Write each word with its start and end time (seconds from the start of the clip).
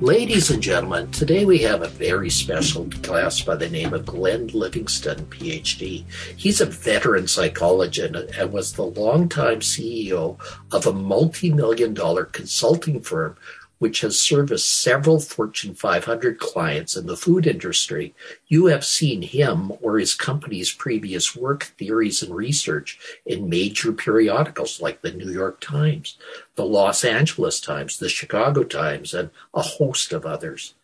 Ladies 0.00 0.50
and 0.50 0.62
gentlemen, 0.62 1.10
today 1.10 1.44
we 1.44 1.58
have 1.58 1.82
a 1.82 1.88
very 1.88 2.30
special 2.30 2.84
guest 2.84 3.44
by 3.44 3.56
the 3.56 3.68
name 3.68 3.92
of 3.92 4.06
Glenn 4.06 4.46
Livingston, 4.46 5.26
PhD. 5.26 6.04
He's 6.36 6.60
a 6.60 6.66
veteran 6.66 7.26
psychologist 7.26 8.14
and 8.14 8.52
was 8.52 8.74
the 8.74 8.84
longtime 8.84 9.58
CEO 9.58 10.38
of 10.70 10.86
a 10.86 10.92
multi 10.92 11.52
million 11.52 11.94
dollar 11.94 12.26
consulting 12.26 13.00
firm 13.00 13.36
which 13.78 14.00
has 14.00 14.18
serviced 14.18 14.82
several 14.82 15.20
Fortune 15.20 15.74
500 15.74 16.38
clients 16.38 16.96
in 16.96 17.06
the 17.06 17.16
food 17.16 17.46
industry, 17.46 18.14
you 18.46 18.66
have 18.66 18.84
seen 18.84 19.22
him 19.22 19.72
or 19.80 19.98
his 19.98 20.14
company's 20.14 20.72
previous 20.72 21.36
work, 21.36 21.64
theories, 21.78 22.22
and 22.22 22.34
research 22.34 22.98
in 23.24 23.48
major 23.48 23.92
periodicals 23.92 24.80
like 24.80 25.02
the 25.02 25.12
New 25.12 25.30
York 25.30 25.60
Times, 25.60 26.18
the 26.56 26.64
Los 26.64 27.04
Angeles 27.04 27.60
Times, 27.60 27.98
the 27.98 28.08
Chicago 28.08 28.64
Times, 28.64 29.14
and 29.14 29.30
a 29.54 29.62
host 29.62 30.12
of 30.12 30.26
others. 30.26 30.74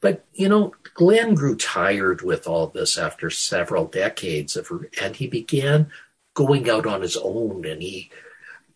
But, 0.00 0.24
you 0.32 0.48
know, 0.48 0.74
Glenn 0.94 1.34
grew 1.34 1.56
tired 1.56 2.22
with 2.22 2.46
all 2.46 2.68
this 2.68 2.96
after 2.96 3.28
several 3.28 3.84
decades 3.84 4.56
of, 4.56 4.70
and 5.00 5.16
he 5.16 5.26
began 5.26 5.90
going 6.34 6.70
out 6.70 6.86
on 6.86 7.02
his 7.02 7.18
own 7.18 7.66
and 7.66 7.82
he 7.82 8.10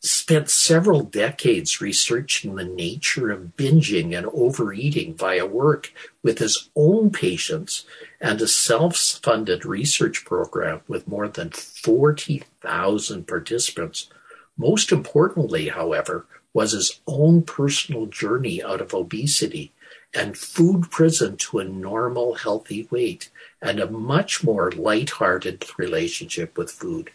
spent 0.04 0.50
several 0.50 1.02
decades 1.02 1.80
researching 1.80 2.54
the 2.54 2.64
nature 2.64 3.30
of 3.30 3.56
binging 3.56 4.16
and 4.16 4.26
overeating 4.26 5.14
via 5.14 5.46
work 5.46 5.92
with 6.22 6.38
his 6.38 6.68
own 6.76 7.10
patients 7.10 7.86
and 8.20 8.40
a 8.40 8.48
self 8.48 8.96
funded 8.96 9.64
research 9.64 10.24
program 10.24 10.82
with 10.86 11.08
more 11.08 11.26
than 11.26 11.50
40,000 11.50 13.26
participants. 13.26 14.10
Most 14.58 14.92
importantly, 14.92 15.68
however, 15.68 16.26
was 16.52 16.72
his 16.72 17.00
own 17.06 17.42
personal 17.42 18.06
journey 18.06 18.62
out 18.62 18.82
of 18.82 18.92
obesity 18.92 19.72
and 20.14 20.36
food 20.36 20.90
prison 20.90 21.36
to 21.36 21.58
a 21.58 21.64
normal, 21.64 22.34
healthy 22.34 22.86
weight 22.90 23.30
and 23.60 23.80
a 23.80 23.90
much 23.90 24.44
more 24.44 24.70
light-hearted 24.70 25.64
relationship 25.78 26.56
with 26.58 26.70
food. 26.70 27.10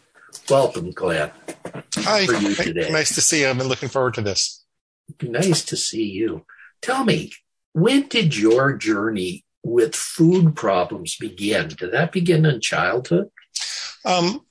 Welcome, 0.49 0.91
Glenn. 0.91 1.31
Hi, 1.95 2.25
nice 2.89 3.15
to 3.15 3.21
see 3.21 3.41
you. 3.41 3.49
I've 3.49 3.57
been 3.57 3.67
looking 3.67 3.89
forward 3.89 4.15
to 4.15 4.21
this. 4.21 4.63
Nice 5.21 5.63
to 5.65 5.77
see 5.77 6.05
you. 6.05 6.45
Tell 6.81 7.03
me, 7.03 7.31
when 7.73 8.07
did 8.07 8.35
your 8.35 8.73
journey 8.73 9.43
with 9.63 9.95
food 9.95 10.55
problems 10.55 11.17
begin? 11.17 11.69
Did 11.69 11.91
that 11.91 12.11
begin 12.11 12.45
in 12.45 12.61
childhood? 12.61 13.29
Um, 14.05 14.41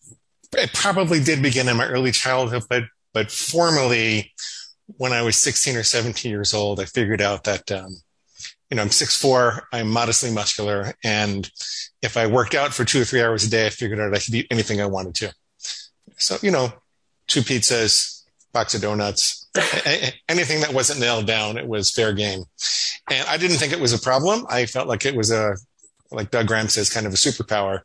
it 0.53 0.73
probably 0.73 1.23
did 1.23 1.43
begin 1.43 1.69
in 1.69 1.77
my 1.77 1.89
early 1.89 2.13
childhood, 2.13 2.65
but 2.69 2.85
but 3.15 3.31
formally, 3.31 4.33
when 4.87 5.13
I 5.13 5.23
was 5.23 5.37
16 5.37 5.77
or 5.77 5.83
17 5.83 6.31
years 6.31 6.55
old, 6.55 6.79
I 6.79 6.85
figured 6.85 7.23
out 7.23 7.45
that 7.45 7.70
um, 7.73 7.97
you 8.70 8.77
know 8.77 8.83
I'm 8.83 8.89
6'4", 8.89 9.63
I'm 9.73 9.91
modestly 9.91 10.31
muscular, 10.31 10.95
and 11.03 11.51
if 12.03 12.17
I 12.17 12.27
worked 12.27 12.55
out 12.55 12.75
for 12.75 12.85
two 12.85 13.02
or 13.02 13.05
three 13.05 13.23
hours 13.23 13.45
a 13.45 13.51
day, 13.51 13.67
I 13.67 13.70
figured 13.70 13.98
out 13.98 14.14
I 14.14 14.19
could 14.19 14.35
eat 14.35 14.47
anything 14.51 14.81
I 14.81 14.86
wanted 14.86 15.14
to. 15.17 15.33
So, 16.18 16.36
you 16.42 16.51
know, 16.51 16.73
two 17.27 17.40
pizzas, 17.40 18.24
box 18.52 18.74
of 18.74 18.83
donuts, 18.83 19.48
anything 20.29 20.61
that 20.61 20.73
wasn't 20.73 21.01
nailed 21.01 21.27
down, 21.27 21.56
it 21.56 21.67
was 21.67 21.90
fair 21.90 22.12
game. 22.12 22.45
And 23.11 23.27
I 23.29 23.36
didn't 23.36 23.58
think 23.58 23.73
it 23.73 23.80
was 23.80 23.92
a 23.92 23.98
problem. 23.98 24.46
I 24.48 24.67
felt 24.67 24.89
like 24.89 25.07
it 25.07 25.14
was 25.14 25.30
a, 25.30 25.57
like 26.11 26.30
Doug 26.30 26.46
Graham 26.46 26.68
says, 26.68 26.90
kind 26.90 27.07
of 27.07 27.12
a 27.12 27.17
superpower. 27.17 27.80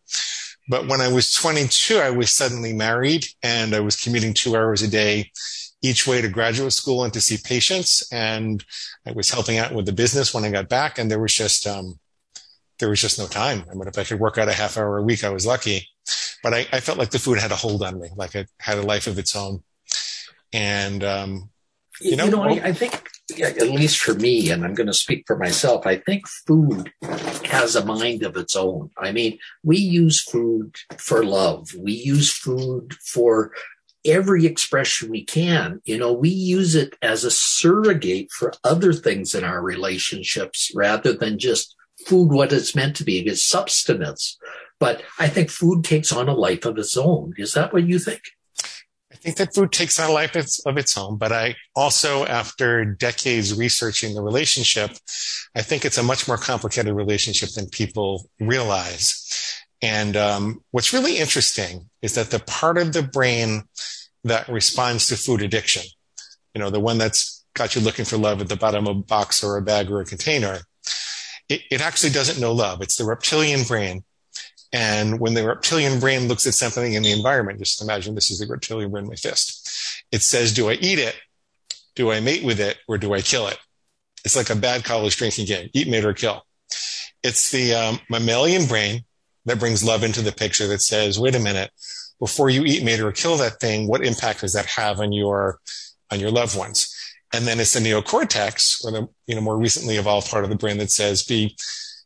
But 0.69 0.87
when 0.87 1.01
I 1.01 1.11
was 1.11 1.33
22, 1.33 1.97
I 1.97 2.09
was 2.09 2.31
suddenly 2.31 2.73
married 2.73 3.27
and 3.41 3.75
I 3.75 3.81
was 3.81 3.97
commuting 3.97 4.33
two 4.33 4.55
hours 4.55 4.81
a 4.81 4.87
day 4.87 5.31
each 5.81 6.07
way 6.07 6.21
to 6.21 6.29
graduate 6.29 6.71
school 6.71 7.03
and 7.03 7.11
to 7.13 7.19
see 7.19 7.37
patients. 7.43 8.09
And 8.11 8.63
I 9.05 9.11
was 9.11 9.29
helping 9.29 9.57
out 9.57 9.73
with 9.73 9.85
the 9.85 9.91
business 9.91 10.33
when 10.33 10.45
I 10.45 10.51
got 10.51 10.69
back. 10.69 10.97
And 10.97 11.11
there 11.11 11.19
was 11.19 11.33
just, 11.33 11.67
um, 11.67 11.99
there 12.79 12.87
was 12.87 13.01
just 13.01 13.19
no 13.19 13.27
time. 13.27 13.65
I 13.69 13.73
mean, 13.73 13.87
if 13.89 13.97
I 13.97 14.05
could 14.05 14.19
work 14.19 14.37
out 14.37 14.47
a 14.47 14.53
half 14.53 14.77
hour 14.77 14.97
a 14.97 15.03
week, 15.03 15.25
I 15.25 15.29
was 15.29 15.45
lucky 15.45 15.89
but 16.43 16.53
I, 16.53 16.67
I, 16.73 16.79
felt 16.81 16.97
like 16.97 17.09
the 17.09 17.19
food 17.19 17.39
had 17.39 17.51
a 17.51 17.55
hold 17.55 17.81
on 17.81 17.99
me, 17.99 18.09
like 18.15 18.35
it 18.35 18.49
had 18.59 18.77
a 18.77 18.83
life 18.83 19.07
of 19.07 19.17
its 19.17 19.35
own. 19.35 19.63
And, 20.51 21.03
um, 21.03 21.49
you 22.01 22.15
know, 22.15 22.25
you 22.25 22.31
know 22.31 22.43
I, 22.43 22.51
I 22.65 22.73
think, 22.73 23.09
at 23.41 23.61
least 23.61 23.99
for 23.99 24.13
me, 24.13 24.51
and 24.51 24.65
I'm 24.65 24.73
going 24.73 24.87
to 24.87 24.93
speak 24.93 25.23
for 25.25 25.37
myself, 25.37 25.87
I 25.87 25.95
think 25.95 26.27
food 26.27 26.91
has 27.45 27.75
a 27.75 27.85
mind 27.85 28.23
of 28.23 28.35
its 28.35 28.55
own. 28.55 28.91
I 28.97 29.13
mean, 29.13 29.39
we 29.63 29.77
use 29.77 30.21
food 30.21 30.75
for 30.97 31.23
love. 31.23 31.73
We 31.73 31.93
use 31.93 32.31
food 32.31 32.93
for 32.95 33.53
every 34.05 34.45
expression 34.45 35.09
we 35.09 35.23
can. 35.23 35.81
You 35.85 35.97
know, 35.97 36.11
we 36.11 36.29
use 36.29 36.75
it 36.75 36.95
as 37.01 37.23
a 37.23 37.31
surrogate 37.31 38.31
for 38.31 38.53
other 38.63 38.91
things 38.91 39.33
in 39.33 39.45
our 39.45 39.61
relationships 39.61 40.71
rather 40.75 41.13
than 41.13 41.39
just 41.39 41.75
food 42.05 42.31
what 42.31 42.51
it's 42.51 42.75
meant 42.75 42.97
to 42.97 43.05
be. 43.05 43.19
It's 43.19 43.43
substance. 43.43 44.37
But 44.79 45.01
I 45.19 45.27
think 45.27 45.49
food 45.49 45.83
takes 45.83 46.11
on 46.11 46.27
a 46.27 46.33
life 46.33 46.65
of 46.65 46.77
its 46.77 46.97
own. 46.97 47.33
Is 47.37 47.53
that 47.53 47.73
what 47.73 47.87
you 47.87 47.99
think? 47.99 48.21
I 49.11 49.15
think 49.15 49.37
that 49.37 49.53
food 49.53 49.71
takes 49.71 49.99
on 49.99 50.09
a 50.09 50.13
life 50.13 50.35
of 50.65 50.77
its 50.77 50.97
own, 50.97 51.17
but 51.17 51.31
I 51.31 51.55
also, 51.75 52.25
after 52.25 52.83
decades 52.83 53.57
researching 53.57 54.15
the 54.15 54.21
relationship, 54.21 54.91
I 55.55 55.61
think 55.61 55.85
it's 55.85 55.99
a 55.99 56.03
much 56.03 56.27
more 56.27 56.37
complicated 56.37 56.93
relationship 56.93 57.49
than 57.51 57.69
people 57.69 58.29
realize. 58.39 59.61
And 59.81 60.17
um, 60.17 60.63
what's 60.71 60.93
really 60.93 61.19
interesting 61.19 61.89
is 62.01 62.15
that 62.15 62.31
the 62.31 62.39
part 62.39 62.77
of 62.77 62.91
the 62.91 63.03
brain 63.03 63.63
that 64.23 64.49
responds 64.49 65.07
to 65.07 65.15
food 65.15 65.41
addiction, 65.41 65.83
you 66.53 66.59
know, 66.59 66.69
the 66.69 66.79
one 66.79 66.97
that's 66.97 67.45
got 67.53 67.75
you 67.75 67.81
looking 67.81 68.05
for 68.05 68.17
love 68.17 68.41
at 68.41 68.49
the 68.49 68.55
bottom 68.55 68.87
of 68.87 68.97
a 68.97 69.01
box 69.01 69.43
or 69.43 69.57
a 69.57 69.61
bag 69.61 69.91
or 69.91 70.01
a 70.01 70.05
container, 70.05 70.59
it, 71.49 71.61
it 71.69 71.81
actually 71.81 72.09
doesn't 72.09 72.41
know 72.41 72.51
love. 72.51 72.81
It's 72.81 72.95
the 72.95 73.05
reptilian 73.05 73.63
brain 73.63 74.03
and 74.73 75.19
when 75.19 75.35
the 75.35 75.45
reptilian 75.45 75.99
brain 75.99 76.27
looks 76.27 76.47
at 76.47 76.55
something 76.55 76.93
in 76.93 77.03
the 77.03 77.11
environment, 77.11 77.59
just 77.59 77.81
imagine 77.81 78.15
this 78.15 78.31
is 78.31 78.39
the 78.39 78.47
reptilian 78.47 78.89
brain, 78.89 79.03
in 79.03 79.09
my 79.09 79.15
fist. 79.15 80.03
It 80.11 80.23
says, 80.23 80.51
do 80.51 80.69
I 80.69 80.73
eat 80.73 80.97
it? 80.97 81.15
Do 81.95 82.11
I 82.11 82.19
mate 82.19 82.43
with 82.43 82.59
it? 82.59 82.77
Or 82.87 82.97
do 82.97 83.13
I 83.13 83.21
kill 83.21 83.47
it? 83.47 83.59
It's 84.25 84.35
like 84.35 84.49
a 84.49 84.55
bad 84.55 84.83
college 84.83 85.15
drinking 85.15 85.45
game. 85.45 85.69
Eat, 85.73 85.87
mate, 85.87 86.03
or 86.03 86.13
kill. 86.13 86.43
It's 87.21 87.51
the 87.51 87.75
um, 87.75 87.99
mammalian 88.09 88.65
brain 88.65 89.05
that 89.45 89.59
brings 89.59 89.83
love 89.83 90.03
into 90.03 90.23
the 90.23 90.31
picture 90.31 90.67
that 90.67 90.81
says, 90.81 91.19
wait 91.19 91.35
a 91.35 91.39
minute, 91.39 91.69
before 92.19 92.49
you 92.49 92.63
eat, 92.63 92.83
mate, 92.83 92.99
or 92.99 93.11
kill 93.11 93.37
that 93.37 93.59
thing, 93.59 93.87
what 93.87 94.03
impact 94.03 94.41
does 94.41 94.53
that 94.53 94.65
have 94.65 94.99
on 94.99 95.11
your, 95.11 95.59
on 96.11 96.19
your 96.19 96.31
loved 96.31 96.57
ones? 96.57 96.89
And 97.31 97.45
then 97.45 97.59
it's 97.59 97.73
the 97.73 97.79
neocortex 97.79 98.83
or 98.85 98.91
the, 98.91 99.07
you 99.27 99.35
know, 99.35 99.41
more 99.41 99.57
recently 99.57 99.97
evolved 99.97 100.31
part 100.31 100.43
of 100.43 100.49
the 100.49 100.55
brain 100.55 100.77
that 100.77 100.89
says, 100.89 101.23
be, 101.23 101.55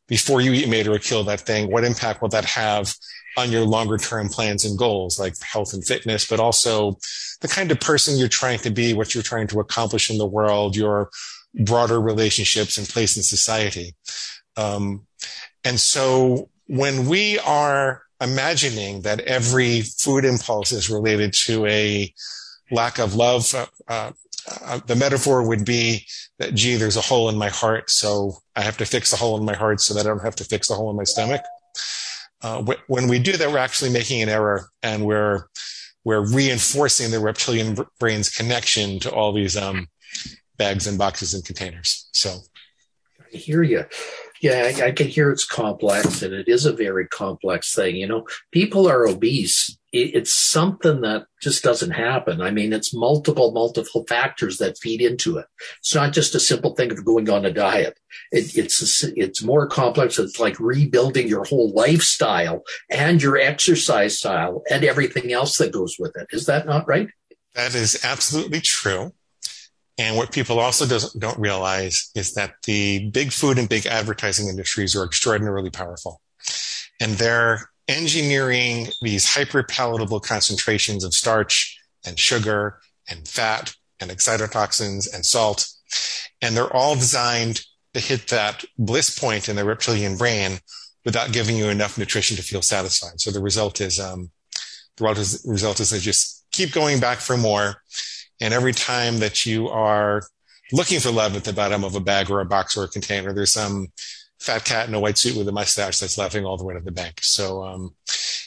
before 0.07 0.41
you 0.41 0.53
eat, 0.53 0.69
mate, 0.69 0.87
or 0.87 0.99
kill 0.99 1.23
that 1.25 1.41
thing, 1.41 1.71
what 1.71 1.83
impact 1.83 2.21
will 2.21 2.29
that 2.29 2.45
have 2.45 2.93
on 3.37 3.51
your 3.51 3.65
longer 3.65 3.97
term 3.97 4.29
plans 4.29 4.65
and 4.65 4.77
goals 4.77 5.19
like 5.19 5.33
health 5.41 5.73
and 5.73 5.85
fitness, 5.85 6.25
but 6.27 6.39
also 6.39 6.97
the 7.41 7.47
kind 7.47 7.71
of 7.71 7.79
person 7.79 8.17
you're 8.17 8.27
trying 8.27 8.59
to 8.59 8.71
be, 8.71 8.93
what 8.93 9.13
you're 9.13 9.23
trying 9.23 9.47
to 9.47 9.59
accomplish 9.59 10.09
in 10.09 10.17
the 10.17 10.25
world, 10.25 10.75
your 10.75 11.09
broader 11.53 12.01
relationships 12.01 12.77
and 12.77 12.87
place 12.87 13.15
in 13.15 13.23
society. 13.23 13.95
Um, 14.55 15.05
and 15.63 15.79
so 15.79 16.49
when 16.67 17.07
we 17.07 17.37
are 17.39 18.01
imagining 18.19 19.01
that 19.01 19.19
every 19.21 19.81
food 19.81 20.25
impulse 20.25 20.71
is 20.71 20.89
related 20.89 21.33
to 21.33 21.65
a 21.67 22.11
lack 22.71 22.97
of 22.97 23.15
love, 23.15 23.53
uh, 23.87 24.11
uh, 24.47 24.79
the 24.85 24.95
metaphor 24.95 25.47
would 25.47 25.65
be 25.65 26.05
that, 26.39 26.53
gee, 26.53 26.75
there's 26.75 26.97
a 26.97 27.01
hole 27.01 27.29
in 27.29 27.37
my 27.37 27.49
heart, 27.49 27.89
so 27.89 28.37
I 28.55 28.61
have 28.61 28.77
to 28.77 28.85
fix 28.85 29.11
the 29.11 29.17
hole 29.17 29.37
in 29.37 29.45
my 29.45 29.55
heart 29.55 29.81
so 29.81 29.93
that 29.93 30.05
I 30.05 30.09
don't 30.09 30.23
have 30.23 30.35
to 30.37 30.43
fix 30.43 30.67
the 30.67 30.75
hole 30.75 30.89
in 30.89 30.95
my 30.95 31.03
stomach. 31.03 31.41
Uh, 32.41 32.63
wh- 32.63 32.89
when 32.89 33.07
we 33.07 33.19
do 33.19 33.35
that, 33.35 33.51
we're 33.51 33.57
actually 33.57 33.91
making 33.91 34.21
an 34.21 34.29
error 34.29 34.69
and 34.83 35.05
we're, 35.05 35.47
we're 36.03 36.25
reinforcing 36.25 37.11
the 37.11 37.19
reptilian 37.19 37.77
brain's 37.99 38.29
connection 38.29 38.99
to 38.99 39.11
all 39.11 39.33
these 39.33 39.57
um, 39.57 39.87
bags 40.57 40.87
and 40.87 40.97
boxes 40.97 41.33
and 41.33 41.43
containers. 41.43 42.07
So 42.13 42.37
I 43.33 43.37
hear 43.37 43.63
you. 43.63 43.85
Yeah, 44.41 44.71
I, 44.77 44.87
I, 44.87 44.91
can 44.91 45.07
hear 45.07 45.31
it's 45.31 45.45
complex 45.45 46.21
and 46.21 46.33
it 46.33 46.47
is 46.47 46.65
a 46.65 46.71
very 46.71 47.07
complex 47.07 47.73
thing. 47.73 47.95
You 47.95 48.07
know, 48.07 48.27
people 48.51 48.87
are 48.87 49.07
obese 49.07 49.76
it's 49.93 50.33
something 50.33 51.01
that 51.01 51.27
just 51.41 51.63
doesn't 51.63 51.91
happen. 51.91 52.41
I 52.41 52.51
mean, 52.51 52.73
it's 52.73 52.93
multiple, 52.93 53.51
multiple 53.51 54.05
factors 54.07 54.57
that 54.57 54.77
feed 54.77 55.01
into 55.01 55.37
it. 55.37 55.45
It's 55.79 55.95
not 55.95 56.13
just 56.13 56.35
a 56.35 56.39
simple 56.39 56.75
thing 56.75 56.91
of 56.91 57.05
going 57.05 57.29
on 57.29 57.45
a 57.45 57.51
diet. 57.51 57.97
It, 58.31 58.57
it's, 58.57 59.03
it's 59.15 59.41
more 59.41 59.67
complex. 59.67 60.19
It's 60.19 60.39
like 60.39 60.59
rebuilding 60.59 61.27
your 61.27 61.45
whole 61.45 61.71
lifestyle 61.71 62.63
and 62.89 63.21
your 63.21 63.37
exercise 63.37 64.19
style 64.19 64.63
and 64.69 64.83
everything 64.83 65.31
else 65.31 65.57
that 65.57 65.71
goes 65.71 65.95
with 65.97 66.15
it. 66.17 66.27
Is 66.31 66.47
that 66.47 66.65
not 66.65 66.87
right? 66.87 67.07
That 67.55 67.73
is 67.73 68.03
absolutely 68.03 68.61
true. 68.61 69.13
And 69.97 70.15
what 70.15 70.31
people 70.31 70.59
also 70.59 70.85
don't 71.17 71.39
realize 71.39 72.11
is 72.13 72.33
that 72.33 72.55
the 72.65 73.09
big 73.09 73.31
food 73.31 73.57
and 73.57 73.67
big 73.67 73.87
advertising 73.87 74.47
industries 74.47 74.95
are 74.95 75.03
extraordinarily 75.03 75.71
powerful. 75.71 76.21
And 77.01 77.13
they're 77.13 77.69
engineering 77.87 78.87
these 79.01 79.27
hyper 79.27 79.63
palatable 79.63 80.19
concentrations 80.19 81.03
of 81.03 81.13
starch 81.13 81.79
and 82.05 82.19
sugar 82.19 82.79
and 83.09 83.27
fat 83.27 83.73
and 83.99 84.11
excitotoxins 84.11 85.13
and 85.13 85.25
salt. 85.25 85.67
And 86.41 86.55
they're 86.55 86.73
all 86.73 86.95
designed 86.95 87.61
to 87.93 87.99
hit 87.99 88.27
that 88.27 88.63
bliss 88.77 89.17
point 89.17 89.49
in 89.49 89.55
the 89.55 89.65
reptilian 89.65 90.17
brain 90.17 90.59
without 91.05 91.31
giving 91.31 91.55
you 91.55 91.69
enough 91.69 91.97
nutrition 91.97 92.35
to 92.37 92.43
feel 92.43 92.61
satisfied. 92.61 93.19
So 93.19 93.31
the 93.31 93.41
result 93.41 93.79
is, 93.81 93.99
um, 93.99 94.29
the 94.97 95.05
result 95.05 95.17
is, 95.17 95.45
result 95.47 95.79
is 95.79 95.89
they 95.89 95.99
just 95.99 96.45
keep 96.51 96.73
going 96.73 96.99
back 96.99 97.19
for 97.19 97.37
more. 97.37 97.81
And 98.41 98.53
every 98.53 98.73
time 98.73 99.19
that 99.19 99.45
you 99.45 99.69
are 99.69 100.21
looking 100.71 100.99
for 100.99 101.09
love 101.09 101.35
at 101.35 101.43
the 101.43 101.53
bottom 101.53 101.83
of 101.83 101.95
a 101.95 101.99
bag 101.99 102.29
or 102.29 102.41
a 102.41 102.45
box 102.45 102.75
or 102.77 102.83
a 102.83 102.89
container, 102.89 103.33
there's 103.33 103.53
some 103.53 103.87
fat 104.39 104.65
cat 104.65 104.87
in 104.87 104.93
a 104.93 104.99
white 104.99 105.17
suit 105.17 105.35
with 105.35 105.47
a 105.47 105.51
mustache 105.51 105.97
that's 105.97 106.17
laughing 106.17 106.45
all 106.45 106.57
the 106.57 106.63
way 106.63 106.73
to 106.73 106.79
the 106.79 106.91
bank. 106.91 107.19
So 107.21 107.63
um, 107.63 107.95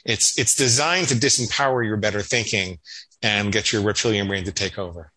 it's 0.05 0.39
it's 0.39 0.55
designed 0.55 1.09
to 1.09 1.15
disempower 1.15 1.85
your 1.85 1.97
better 1.97 2.23
thinking 2.23 2.79
and 3.23 3.53
get 3.53 3.73
your 3.73 3.83
reptilian 3.83 4.29
brain 4.29 4.45
to 4.45 4.53
take 4.53 4.79
over. 4.79 5.13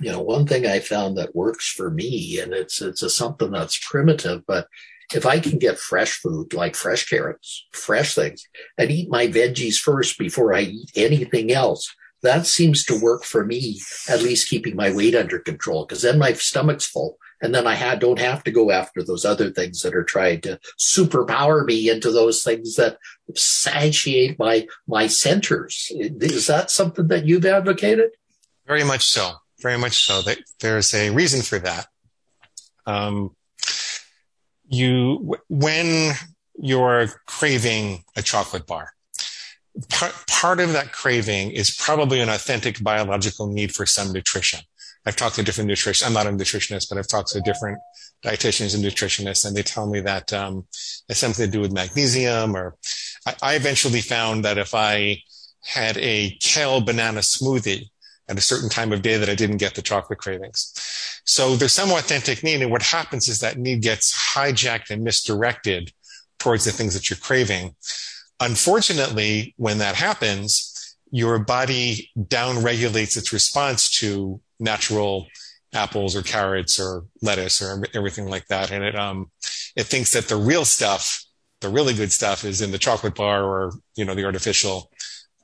You 0.00 0.12
know, 0.12 0.20
one 0.20 0.46
thing 0.46 0.66
I 0.66 0.78
found 0.78 1.18
that 1.18 1.36
works 1.36 1.68
for 1.70 1.90
me, 1.90 2.38
and 2.40 2.52
it's 2.52 2.80
it's 2.80 3.02
a, 3.02 3.10
something 3.10 3.50
that's 3.50 3.78
primitive, 3.86 4.42
but 4.46 4.66
if 5.14 5.26
I 5.26 5.40
can 5.40 5.58
get 5.58 5.78
fresh 5.78 6.12
food 6.12 6.54
like 6.54 6.74
fresh 6.74 7.06
carrots, 7.06 7.66
fresh 7.72 8.14
things, 8.14 8.46
and 8.78 8.90
eat 8.90 9.10
my 9.10 9.26
veggies 9.26 9.76
first 9.76 10.18
before 10.18 10.54
I 10.54 10.62
eat 10.62 10.90
anything 10.94 11.50
else, 11.50 11.94
that 12.22 12.46
seems 12.46 12.84
to 12.84 13.00
work 13.00 13.24
for 13.24 13.44
me, 13.44 13.80
at 14.08 14.22
least 14.22 14.48
keeping 14.48 14.76
my 14.76 14.92
weight 14.92 15.14
under 15.14 15.38
control, 15.38 15.84
because 15.84 16.02
then 16.02 16.18
my 16.18 16.32
stomach's 16.32 16.86
full 16.86 17.18
and 17.42 17.54
then 17.54 17.66
I 17.66 17.74
had, 17.74 18.00
don't 18.00 18.18
have 18.18 18.44
to 18.44 18.50
go 18.50 18.70
after 18.70 19.02
those 19.02 19.24
other 19.24 19.50
things 19.50 19.82
that 19.82 19.94
are 19.94 20.04
trying 20.04 20.42
to 20.42 20.58
superpower 20.78 21.64
me 21.64 21.88
into 21.88 22.10
those 22.10 22.42
things 22.42 22.76
that 22.76 22.98
satiate 23.34 24.38
my, 24.38 24.66
my 24.86 25.06
centers. 25.06 25.90
Is 25.94 26.46
that 26.48 26.70
something 26.70 27.08
that 27.08 27.26
you've 27.26 27.46
advocated? 27.46 28.10
Very 28.66 28.84
much 28.84 29.06
so. 29.06 29.32
Very 29.60 29.78
much 29.78 30.04
so. 30.04 30.22
There's 30.60 30.94
a 30.94 31.10
reason 31.10 31.42
for 31.42 31.58
that. 31.58 31.86
Um, 32.86 33.34
you, 34.68 35.36
when 35.48 36.14
you're 36.56 37.08
craving 37.26 38.04
a 38.16 38.22
chocolate 38.22 38.66
bar, 38.66 38.90
part, 39.88 40.14
part 40.28 40.60
of 40.60 40.72
that 40.72 40.92
craving 40.92 41.52
is 41.52 41.74
probably 41.74 42.20
an 42.20 42.28
authentic 42.28 42.82
biological 42.82 43.46
need 43.46 43.74
for 43.74 43.86
some 43.86 44.12
nutrition. 44.12 44.60
I've 45.06 45.16
talked 45.16 45.36
to 45.36 45.42
different 45.42 45.68
nutrition. 45.68 46.06
I'm 46.06 46.12
not 46.12 46.26
a 46.26 46.30
nutritionist, 46.30 46.88
but 46.88 46.98
I've 46.98 47.08
talked 47.08 47.30
to 47.30 47.40
different 47.40 47.78
dietitians 48.24 48.74
and 48.74 48.84
nutritionists, 48.84 49.46
and 49.46 49.56
they 49.56 49.62
tell 49.62 49.88
me 49.88 50.00
that 50.00 50.32
um, 50.32 50.66
it's 51.08 51.20
something 51.20 51.46
to 51.46 51.50
do 51.50 51.60
with 51.60 51.72
magnesium. 51.72 52.54
Or 52.54 52.76
I, 53.26 53.34
I 53.42 53.54
eventually 53.54 54.02
found 54.02 54.44
that 54.44 54.58
if 54.58 54.74
I 54.74 55.22
had 55.64 55.96
a 55.98 56.36
kale 56.40 56.80
banana 56.80 57.20
smoothie 57.20 57.86
at 58.28 58.38
a 58.38 58.42
certain 58.42 58.68
time 58.68 58.92
of 58.92 59.02
day, 59.02 59.16
that 59.16 59.28
I 59.28 59.34
didn't 59.34 59.56
get 59.56 59.74
the 59.74 59.82
chocolate 59.82 60.18
cravings. 60.18 60.72
So 61.24 61.56
there's 61.56 61.72
some 61.72 61.90
authentic 61.90 62.42
need, 62.42 62.62
and 62.62 62.70
what 62.70 62.82
happens 62.82 63.28
is 63.28 63.40
that 63.40 63.58
need 63.58 63.82
gets 63.82 64.34
hijacked 64.34 64.90
and 64.90 65.02
misdirected 65.02 65.92
towards 66.38 66.64
the 66.64 66.72
things 66.72 66.94
that 66.94 67.08
you're 67.08 67.18
craving. 67.18 67.74
Unfortunately, 68.38 69.54
when 69.56 69.78
that 69.78 69.96
happens, 69.96 70.69
your 71.10 71.38
body 71.38 72.10
downregulates 72.16 73.16
its 73.16 73.32
response 73.32 73.90
to 74.00 74.40
natural 74.58 75.26
apples 75.72 76.16
or 76.16 76.22
carrots 76.22 76.78
or 76.80 77.04
lettuce 77.22 77.62
or 77.62 77.82
everything 77.94 78.26
like 78.26 78.46
that. 78.48 78.70
And 78.70 78.84
it, 78.84 78.96
um, 78.96 79.30
it 79.76 79.84
thinks 79.84 80.12
that 80.12 80.28
the 80.28 80.36
real 80.36 80.64
stuff, 80.64 81.24
the 81.60 81.68
really 81.68 81.94
good 81.94 82.12
stuff 82.12 82.44
is 82.44 82.60
in 82.60 82.70
the 82.70 82.78
chocolate 82.78 83.14
bar 83.14 83.44
or, 83.44 83.72
you 83.96 84.04
know, 84.04 84.14
the 84.14 84.24
artificial, 84.24 84.90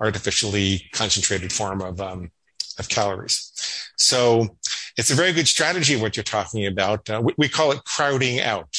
artificially 0.00 0.88
concentrated 0.92 1.52
form 1.52 1.80
of, 1.80 2.00
um, 2.00 2.30
of 2.78 2.88
calories. 2.88 3.52
So 3.96 4.56
it's 4.96 5.10
a 5.10 5.14
very 5.14 5.32
good 5.32 5.48
strategy 5.48 5.96
what 5.96 6.16
you're 6.16 6.24
talking 6.24 6.66
about. 6.66 7.08
Uh, 7.08 7.20
we, 7.22 7.34
we 7.38 7.48
call 7.48 7.72
it 7.72 7.84
crowding 7.84 8.40
out. 8.40 8.76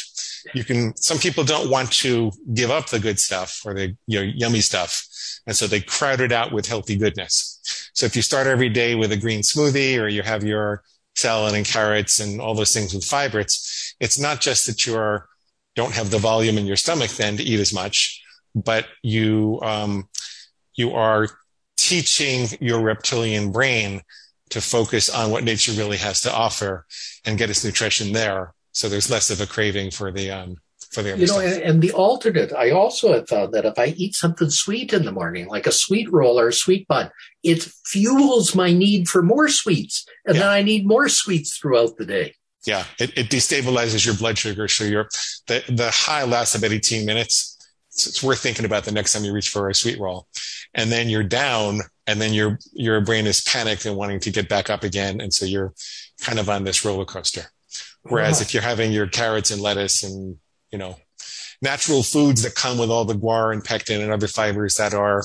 You 0.53 0.63
can, 0.63 0.95
some 0.95 1.17
people 1.17 1.43
don't 1.43 1.69
want 1.69 1.91
to 1.93 2.31
give 2.53 2.71
up 2.71 2.89
the 2.89 2.99
good 2.99 3.19
stuff 3.19 3.61
or 3.65 3.73
the 3.73 3.95
you 4.07 4.19
know, 4.19 4.31
yummy 4.35 4.61
stuff. 4.61 5.05
And 5.45 5.55
so 5.55 5.67
they 5.67 5.81
crowd 5.81 6.21
it 6.21 6.31
out 6.31 6.51
with 6.51 6.67
healthy 6.67 6.97
goodness. 6.97 7.89
So 7.93 8.05
if 8.05 8.15
you 8.15 8.21
start 8.21 8.47
every 8.47 8.69
day 8.69 8.95
with 8.95 9.11
a 9.11 9.17
green 9.17 9.41
smoothie 9.41 9.99
or 9.99 10.07
you 10.07 10.21
have 10.21 10.43
your 10.43 10.83
salad 11.15 11.55
and 11.55 11.65
carrots 11.65 12.19
and 12.19 12.39
all 12.41 12.53
those 12.53 12.73
things 12.73 12.93
with 12.93 13.03
fiber, 13.03 13.39
it's, 13.39 13.95
it's 13.99 14.19
not 14.19 14.41
just 14.41 14.67
that 14.67 14.85
you 14.85 14.95
are, 14.95 15.27
don't 15.75 15.93
have 15.93 16.11
the 16.11 16.17
volume 16.17 16.57
in 16.57 16.65
your 16.65 16.75
stomach 16.75 17.11
then 17.11 17.37
to 17.37 17.43
eat 17.43 17.59
as 17.59 17.73
much, 17.73 18.21
but 18.55 18.85
you, 19.03 19.59
um, 19.61 20.09
you 20.75 20.93
are 20.93 21.27
teaching 21.77 22.47
your 22.59 22.81
reptilian 22.81 23.51
brain 23.51 24.01
to 24.49 24.61
focus 24.61 25.09
on 25.09 25.31
what 25.31 25.43
nature 25.43 25.71
really 25.73 25.97
has 25.97 26.21
to 26.21 26.33
offer 26.33 26.85
and 27.25 27.37
get 27.37 27.49
its 27.49 27.63
nutrition 27.63 28.13
there. 28.13 28.53
So 28.77 28.87
there's 28.87 29.09
less 29.09 29.31
of 29.31 29.41
a 29.41 29.47
craving 29.47 29.89
for 29.89 30.11
the, 30.11 30.29
um, 30.29 30.57
for 30.91 31.01
the 31.01 31.17
you 31.17 31.25
know, 31.25 31.39
and, 31.39 31.63
and, 31.63 31.81
the 31.81 31.91
alternate, 31.93 32.53
I 32.53 32.69
also 32.69 33.11
have 33.11 33.27
found 33.27 33.51
that 33.55 33.65
if 33.65 33.73
I 33.79 33.87
eat 33.97 34.13
something 34.13 34.51
sweet 34.51 34.93
in 34.93 35.03
the 35.03 35.11
morning, 35.11 35.47
like 35.47 35.65
a 35.65 35.71
sweet 35.71 36.11
roll 36.11 36.39
or 36.39 36.49
a 36.49 36.53
sweet 36.53 36.87
bun, 36.87 37.09
it 37.41 37.63
fuels 37.87 38.53
my 38.53 38.71
need 38.71 39.09
for 39.09 39.23
more 39.23 39.49
sweets, 39.49 40.05
and 40.27 40.35
yeah. 40.35 40.43
then 40.43 40.51
I 40.51 40.61
need 40.61 40.85
more 40.85 41.09
sweets 41.09 41.57
throughout 41.57 41.97
the 41.97 42.05
day. 42.05 42.35
Yeah, 42.67 42.83
it, 42.99 43.17
it 43.17 43.29
destabilizes 43.29 44.05
your 44.05 44.13
blood 44.13 44.37
sugar, 44.37 44.67
so 44.67 44.83
your 44.83 45.09
the 45.47 45.63
the 45.69 45.89
high 45.89 46.25
lasts 46.25 46.53
about 46.53 46.71
18 46.71 47.03
minutes. 47.03 47.57
So 47.89 48.09
it's 48.09 48.21
worth 48.21 48.39
thinking 48.39 48.65
about 48.65 48.83
the 48.83 48.91
next 48.91 49.13
time 49.13 49.23
you 49.23 49.33
reach 49.33 49.49
for 49.49 49.69
a 49.69 49.73
sweet 49.73 49.99
roll, 49.99 50.27
and 50.75 50.91
then 50.91 51.09
you're 51.09 51.23
down, 51.23 51.79
and 52.05 52.21
then 52.21 52.31
your 52.31 52.59
your 52.73 53.01
brain 53.01 53.25
is 53.25 53.41
panicked 53.41 53.87
and 53.87 53.95
wanting 53.95 54.19
to 54.19 54.31
get 54.31 54.47
back 54.47 54.69
up 54.69 54.83
again, 54.83 55.19
and 55.19 55.33
so 55.33 55.45
you're 55.47 55.73
kind 56.21 56.37
of 56.37 56.47
on 56.47 56.63
this 56.63 56.85
roller 56.85 57.05
coaster. 57.05 57.47
Whereas 58.09 58.41
if 58.41 58.53
you're 58.53 58.63
having 58.63 58.91
your 58.91 59.07
carrots 59.07 59.51
and 59.51 59.61
lettuce 59.61 60.03
and 60.03 60.37
you 60.71 60.77
know, 60.77 60.97
natural 61.61 62.03
foods 62.03 62.43
that 62.43 62.55
come 62.55 62.77
with 62.77 62.89
all 62.89 63.05
the 63.05 63.13
guar 63.13 63.53
and 63.53 63.63
pectin 63.63 64.01
and 64.01 64.11
other 64.11 64.27
fibers 64.27 64.75
that 64.75 64.93
are 64.93 65.23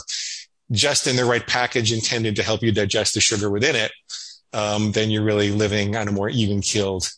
just 0.71 1.07
in 1.07 1.17
the 1.17 1.25
right 1.25 1.47
package 1.47 1.93
intended 1.93 2.37
to 2.37 2.43
help 2.43 2.63
you 2.63 2.73
digest 2.73 3.15
the 3.15 3.21
sugar 3.21 3.51
within 3.51 3.77
it, 3.77 3.93
um, 4.53 4.93
then 4.93 5.11
you're 5.11 5.25
really 5.25 5.51
living 5.51 5.97
on 5.97 6.09
a 6.09 6.13
more 6.13 6.29
even 6.29 6.61
keeled 6.61 7.11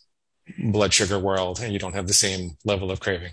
blood 0.59 0.93
sugar 0.93 1.17
world 1.17 1.59
and 1.59 1.71
you 1.73 1.79
don't 1.79 1.93
have 1.93 2.07
the 2.07 2.13
same 2.13 2.57
level 2.65 2.91
of 2.91 2.99
craving. 2.99 3.31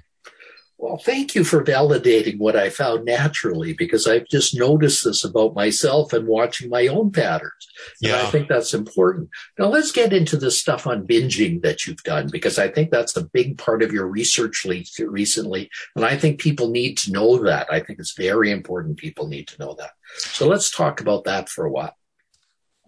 Well, 0.82 0.96
thank 0.96 1.36
you 1.36 1.44
for 1.44 1.62
validating 1.62 2.38
what 2.38 2.56
I 2.56 2.68
found 2.68 3.04
naturally 3.04 3.72
because 3.72 4.08
I've 4.08 4.26
just 4.26 4.58
noticed 4.58 5.04
this 5.04 5.22
about 5.22 5.54
myself 5.54 6.12
and 6.12 6.26
watching 6.26 6.70
my 6.70 6.88
own 6.88 7.12
patterns. 7.12 7.68
Yeah. 8.00 8.18
And 8.18 8.26
I 8.26 8.30
think 8.30 8.48
that's 8.48 8.74
important. 8.74 9.30
Now 9.56 9.66
let's 9.66 9.92
get 9.92 10.12
into 10.12 10.36
the 10.36 10.50
stuff 10.50 10.88
on 10.88 11.06
binging 11.06 11.62
that 11.62 11.86
you've 11.86 12.02
done 12.02 12.30
because 12.32 12.58
I 12.58 12.66
think 12.66 12.90
that's 12.90 13.16
a 13.16 13.22
big 13.22 13.58
part 13.58 13.84
of 13.84 13.92
your 13.92 14.08
research 14.08 14.66
recently. 14.98 15.70
And 15.94 16.04
I 16.04 16.16
think 16.16 16.40
people 16.40 16.68
need 16.68 16.98
to 16.98 17.12
know 17.12 17.44
that. 17.44 17.68
I 17.70 17.78
think 17.78 18.00
it's 18.00 18.16
very 18.16 18.50
important 18.50 18.96
people 18.96 19.28
need 19.28 19.46
to 19.48 19.58
know 19.60 19.76
that. 19.78 19.92
So 20.16 20.48
let's 20.48 20.68
talk 20.68 21.00
about 21.00 21.22
that 21.24 21.48
for 21.48 21.64
a 21.64 21.70
while. 21.70 21.94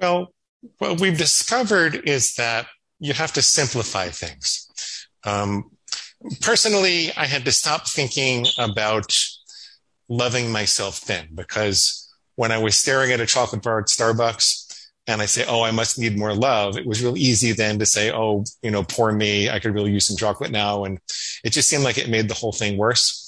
Well, 0.00 0.34
what 0.78 1.00
we've 1.00 1.16
discovered 1.16 2.08
is 2.08 2.34
that 2.34 2.66
you 2.98 3.12
have 3.12 3.34
to 3.34 3.42
simplify 3.42 4.08
things. 4.08 4.68
Um, 5.22 5.70
personally, 6.40 7.12
I 7.16 7.26
had 7.26 7.44
to 7.44 7.52
stop 7.52 7.86
thinking 7.86 8.46
about 8.58 9.14
loving 10.08 10.50
myself 10.50 10.98
thin 10.98 11.28
because 11.34 12.00
when 12.36 12.52
I 12.52 12.58
was 12.58 12.76
staring 12.76 13.12
at 13.12 13.20
a 13.20 13.26
chocolate 13.26 13.62
bar 13.62 13.80
at 13.80 13.86
Starbucks 13.86 14.88
and 15.06 15.20
I 15.20 15.26
say, 15.26 15.44
Oh, 15.46 15.62
I 15.62 15.70
must 15.70 15.98
need 15.98 16.18
more 16.18 16.34
love. 16.34 16.76
It 16.76 16.86
was 16.86 17.02
real 17.02 17.16
easy 17.16 17.52
then 17.52 17.78
to 17.78 17.86
say, 17.86 18.10
Oh, 18.10 18.44
you 18.62 18.70
know, 18.70 18.82
poor 18.82 19.12
me. 19.12 19.50
I 19.50 19.58
could 19.60 19.74
really 19.74 19.92
use 19.92 20.06
some 20.06 20.16
chocolate 20.16 20.50
now. 20.50 20.84
And 20.84 20.98
it 21.44 21.50
just 21.50 21.68
seemed 21.68 21.84
like 21.84 21.98
it 21.98 22.08
made 22.08 22.28
the 22.28 22.34
whole 22.34 22.52
thing 22.52 22.76
worse. 22.76 23.20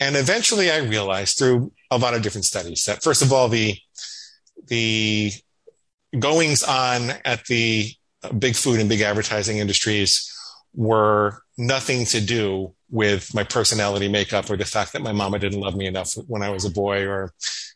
And 0.00 0.16
eventually 0.16 0.70
I 0.70 0.78
realized 0.78 1.38
through 1.38 1.72
a 1.90 1.98
lot 1.98 2.14
of 2.14 2.22
different 2.22 2.46
studies 2.46 2.84
that 2.86 3.02
first 3.02 3.22
of 3.22 3.32
all, 3.32 3.48
the, 3.48 3.76
the 4.66 5.32
goings 6.18 6.62
on 6.62 7.12
at 7.24 7.44
the 7.44 7.92
big 8.38 8.56
food 8.56 8.80
and 8.80 8.88
big 8.88 9.02
advertising 9.02 9.58
industries 9.58 10.32
were 10.76 11.42
nothing 11.58 12.04
to 12.04 12.20
do 12.20 12.74
with 12.90 13.34
my 13.34 13.42
personality 13.42 14.08
makeup 14.08 14.48
or 14.48 14.56
the 14.56 14.64
fact 14.64 14.92
that 14.92 15.02
my 15.02 15.12
mama 15.12 15.38
didn't 15.38 15.60
love 15.60 15.74
me 15.74 15.86
enough 15.86 16.12
when 16.28 16.42
I 16.42 16.50
was 16.50 16.64
a 16.64 16.70
boy 16.70 17.06
or, 17.06 17.32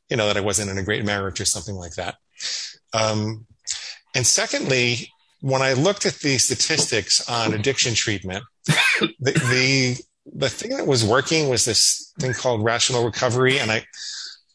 you 0.08 0.16
know, 0.16 0.26
that 0.26 0.36
I 0.36 0.40
wasn't 0.40 0.70
in 0.70 0.78
a 0.78 0.84
great 0.84 1.04
marriage 1.04 1.40
or 1.40 1.44
something 1.44 1.74
like 1.74 1.94
that. 1.94 2.16
Um, 2.92 3.46
and 4.14 4.26
secondly, 4.26 5.10
when 5.40 5.62
I 5.62 5.72
looked 5.72 6.06
at 6.06 6.14
the 6.16 6.38
statistics 6.38 7.28
on 7.28 7.54
addiction 7.54 7.94
treatment, 7.94 8.44
the, 8.66 9.32
the, 9.32 10.04
the 10.32 10.48
thing 10.48 10.76
that 10.76 10.86
was 10.86 11.04
working 11.04 11.48
was 11.48 11.64
this 11.64 12.12
thing 12.20 12.34
called 12.34 12.62
rational 12.62 13.04
recovery. 13.04 13.58
And 13.58 13.70
I, 13.70 13.84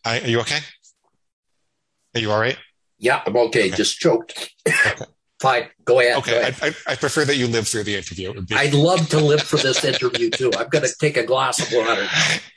I 0.05 0.21
are 0.21 0.27
you 0.27 0.39
okay? 0.41 0.59
Are 2.13 2.21
you 2.21 2.31
all 2.31 2.39
right? 2.39 2.57
Yeah, 2.97 3.21
I'm 3.25 3.35
okay. 3.35 3.67
okay. 3.67 3.69
Just 3.71 3.99
choked. 3.99 4.53
Okay. 4.67 5.05
Fine, 5.45 5.69
go 5.83 5.99
ahead. 5.99 6.17
Okay, 6.17 6.31
go 6.31 6.39
ahead. 6.39 6.75
I, 6.87 6.93
I, 6.93 6.95
prefer 6.95 7.23
that 7.23 7.35
you 7.35 7.45
live 7.45 7.67
through 7.67 7.83
the 7.83 7.95
interview. 7.95 8.33
Be- 8.41 8.55
I'd 8.55 8.73
love 8.73 9.07
to 9.09 9.19
live 9.19 9.43
for 9.43 9.57
this 9.57 9.83
interview 9.83 10.31
too. 10.31 10.51
I'm 10.57 10.69
going 10.69 10.83
to 10.83 10.91
take 10.99 11.17
a 11.17 11.23
glass 11.23 11.59
of 11.59 11.71
water. 11.71 12.07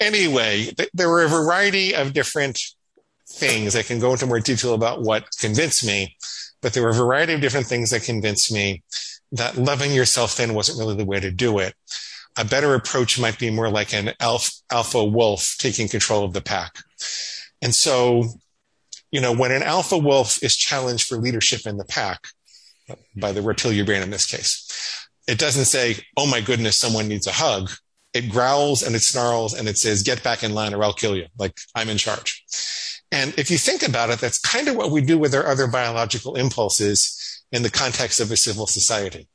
Anyway, 0.00 0.70
th- 0.76 0.88
there 0.94 1.10
were 1.10 1.22
a 1.22 1.28
variety 1.28 1.94
of 1.94 2.14
different 2.14 2.58
things. 3.28 3.76
I 3.76 3.82
can 3.82 3.98
go 3.98 4.12
into 4.12 4.26
more 4.26 4.40
detail 4.40 4.72
about 4.72 5.02
what 5.02 5.26
convinced 5.38 5.84
me, 5.84 6.16
but 6.62 6.72
there 6.72 6.82
were 6.82 6.88
a 6.88 6.94
variety 6.94 7.34
of 7.34 7.42
different 7.42 7.66
things 7.66 7.90
that 7.90 8.04
convinced 8.04 8.50
me 8.50 8.82
that 9.32 9.58
loving 9.58 9.92
yourself 9.92 10.36
then 10.36 10.54
wasn't 10.54 10.78
really 10.78 10.96
the 10.96 11.04
way 11.04 11.20
to 11.20 11.30
do 11.30 11.58
it. 11.58 11.74
A 12.38 12.44
better 12.46 12.72
approach 12.72 13.20
might 13.20 13.38
be 13.38 13.50
more 13.50 13.68
like 13.68 13.92
an 13.92 14.12
alpha, 14.18 14.50
alpha 14.70 15.04
wolf 15.04 15.56
taking 15.58 15.88
control 15.88 16.24
of 16.24 16.32
the 16.32 16.40
pack. 16.40 16.78
And 17.60 17.74
so, 17.74 18.24
you 19.10 19.20
know, 19.20 19.34
when 19.34 19.52
an 19.52 19.62
alpha 19.62 19.98
wolf 19.98 20.42
is 20.42 20.56
challenged 20.56 21.06
for 21.06 21.18
leadership 21.18 21.66
in 21.66 21.76
the 21.76 21.84
pack, 21.84 22.28
by 23.16 23.32
the 23.32 23.42
reptilian 23.42 23.86
brain 23.86 24.02
in 24.02 24.10
this 24.10 24.26
case. 24.26 25.08
It 25.26 25.38
doesn't 25.38 25.66
say, 25.66 25.96
oh 26.16 26.26
my 26.26 26.40
goodness, 26.40 26.76
someone 26.76 27.08
needs 27.08 27.26
a 27.26 27.32
hug. 27.32 27.70
It 28.14 28.30
growls 28.30 28.82
and 28.82 28.96
it 28.96 29.02
snarls 29.02 29.54
and 29.54 29.68
it 29.68 29.76
says, 29.76 30.02
get 30.02 30.22
back 30.22 30.42
in 30.42 30.54
line 30.54 30.74
or 30.74 30.82
I'll 30.82 30.94
kill 30.94 31.16
you. 31.16 31.26
Like 31.38 31.58
I'm 31.74 31.88
in 31.88 31.98
charge. 31.98 32.44
And 33.10 33.38
if 33.38 33.50
you 33.50 33.58
think 33.58 33.82
about 33.82 34.10
it, 34.10 34.18
that's 34.18 34.38
kind 34.38 34.68
of 34.68 34.76
what 34.76 34.90
we 34.90 35.00
do 35.00 35.18
with 35.18 35.34
our 35.34 35.46
other 35.46 35.66
biological 35.66 36.34
impulses 36.36 37.42
in 37.52 37.62
the 37.62 37.70
context 37.70 38.20
of 38.20 38.30
a 38.30 38.36
civil 38.36 38.66
society. 38.66 39.28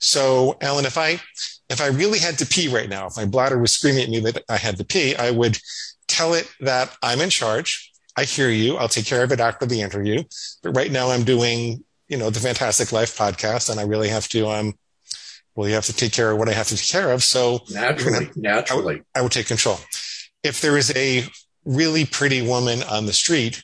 So, 0.00 0.56
Allen, 0.60 0.84
if 0.84 0.96
I, 0.96 1.20
if 1.68 1.80
I 1.80 1.88
really 1.88 2.20
had 2.20 2.38
to 2.38 2.46
pee 2.46 2.68
right 2.68 2.88
now, 2.88 3.06
if 3.06 3.16
my 3.16 3.26
bladder 3.26 3.58
was 3.58 3.72
screaming 3.72 4.04
at 4.04 4.08
me 4.08 4.20
that 4.20 4.44
I 4.48 4.56
had 4.56 4.76
to 4.78 4.84
pee, 4.84 5.16
I 5.16 5.30
would 5.32 5.58
tell 6.06 6.34
it 6.34 6.50
that 6.60 6.96
I'm 7.02 7.20
in 7.20 7.30
charge. 7.30 7.92
I 8.16 8.24
hear 8.24 8.48
you. 8.48 8.76
I'll 8.76 8.88
take 8.88 9.06
care 9.06 9.22
of 9.22 9.32
it 9.32 9.40
after 9.40 9.66
the 9.66 9.80
interview. 9.80 10.22
But 10.62 10.76
right 10.76 10.90
now 10.90 11.10
I'm 11.10 11.24
doing 11.24 11.84
you 12.08 12.16
know, 12.16 12.30
the 12.30 12.40
Fantastic 12.40 12.92
Life 12.92 13.16
podcast, 13.16 13.70
and 13.70 13.78
I 13.78 13.84
really 13.84 14.08
have 14.08 14.28
to, 14.28 14.48
um, 14.48 14.74
well, 15.54 15.68
you 15.68 15.74
have 15.74 15.86
to 15.86 15.92
take 15.92 16.12
care 16.12 16.30
of 16.30 16.38
what 16.38 16.48
I 16.48 16.52
have 16.52 16.68
to 16.68 16.76
take 16.76 16.88
care 16.88 17.12
of. 17.12 17.22
So 17.22 17.60
naturally, 17.70 18.26
gonna, 18.26 18.30
naturally, 18.36 18.82
I, 18.82 18.98
w- 18.98 19.04
I 19.16 19.22
would 19.22 19.32
take 19.32 19.46
control. 19.46 19.78
If 20.42 20.60
there 20.60 20.76
is 20.76 20.94
a 20.96 21.24
really 21.64 22.04
pretty 22.06 22.40
woman 22.42 22.82
on 22.84 23.06
the 23.06 23.12
street, 23.12 23.62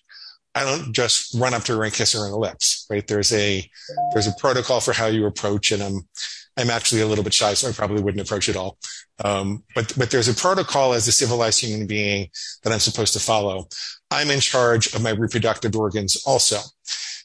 I 0.54 0.64
don't 0.64 0.92
just 0.92 1.34
run 1.34 1.54
up 1.54 1.64
to 1.64 1.76
her 1.76 1.84
and 1.84 1.92
kiss 1.92 2.12
her 2.12 2.20
on 2.20 2.30
the 2.30 2.38
lips, 2.38 2.86
right? 2.90 3.06
There's 3.06 3.32
a, 3.32 3.68
there's 4.12 4.26
a 4.26 4.34
protocol 4.38 4.80
for 4.80 4.92
how 4.92 5.06
you 5.06 5.26
approach, 5.26 5.72
and 5.72 5.82
I'm, 5.82 6.08
I'm 6.56 6.70
actually 6.70 7.00
a 7.00 7.06
little 7.06 7.24
bit 7.24 7.34
shy, 7.34 7.54
so 7.54 7.68
I 7.68 7.72
probably 7.72 8.02
wouldn't 8.02 8.24
approach 8.24 8.48
at 8.48 8.56
all. 8.56 8.78
Um, 9.24 9.64
but, 9.74 9.92
but 9.96 10.10
there's 10.10 10.28
a 10.28 10.34
protocol 10.34 10.92
as 10.92 11.08
a 11.08 11.12
civilized 11.12 11.60
human 11.60 11.86
being 11.86 12.28
that 12.62 12.72
I'm 12.72 12.78
supposed 12.78 13.14
to 13.14 13.20
follow. 13.20 13.68
I'm 14.10 14.30
in 14.30 14.40
charge 14.40 14.94
of 14.94 15.02
my 15.02 15.10
reproductive 15.10 15.74
organs 15.74 16.22
also. 16.24 16.58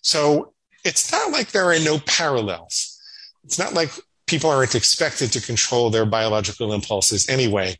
So 0.02 0.54
it's 0.84 1.12
not 1.12 1.32
like 1.32 1.52
there 1.52 1.72
are 1.72 1.80
no 1.80 2.00
parallels. 2.00 3.00
It's 3.44 3.60
not 3.60 3.74
like 3.74 3.92
people 4.28 4.50
aren't 4.50 4.76
expected 4.76 5.32
to 5.34 5.42
control 5.42 5.90
their 5.90 6.06
biological 6.06 6.74
impulses 6.74 7.28
anyway. 7.28 7.76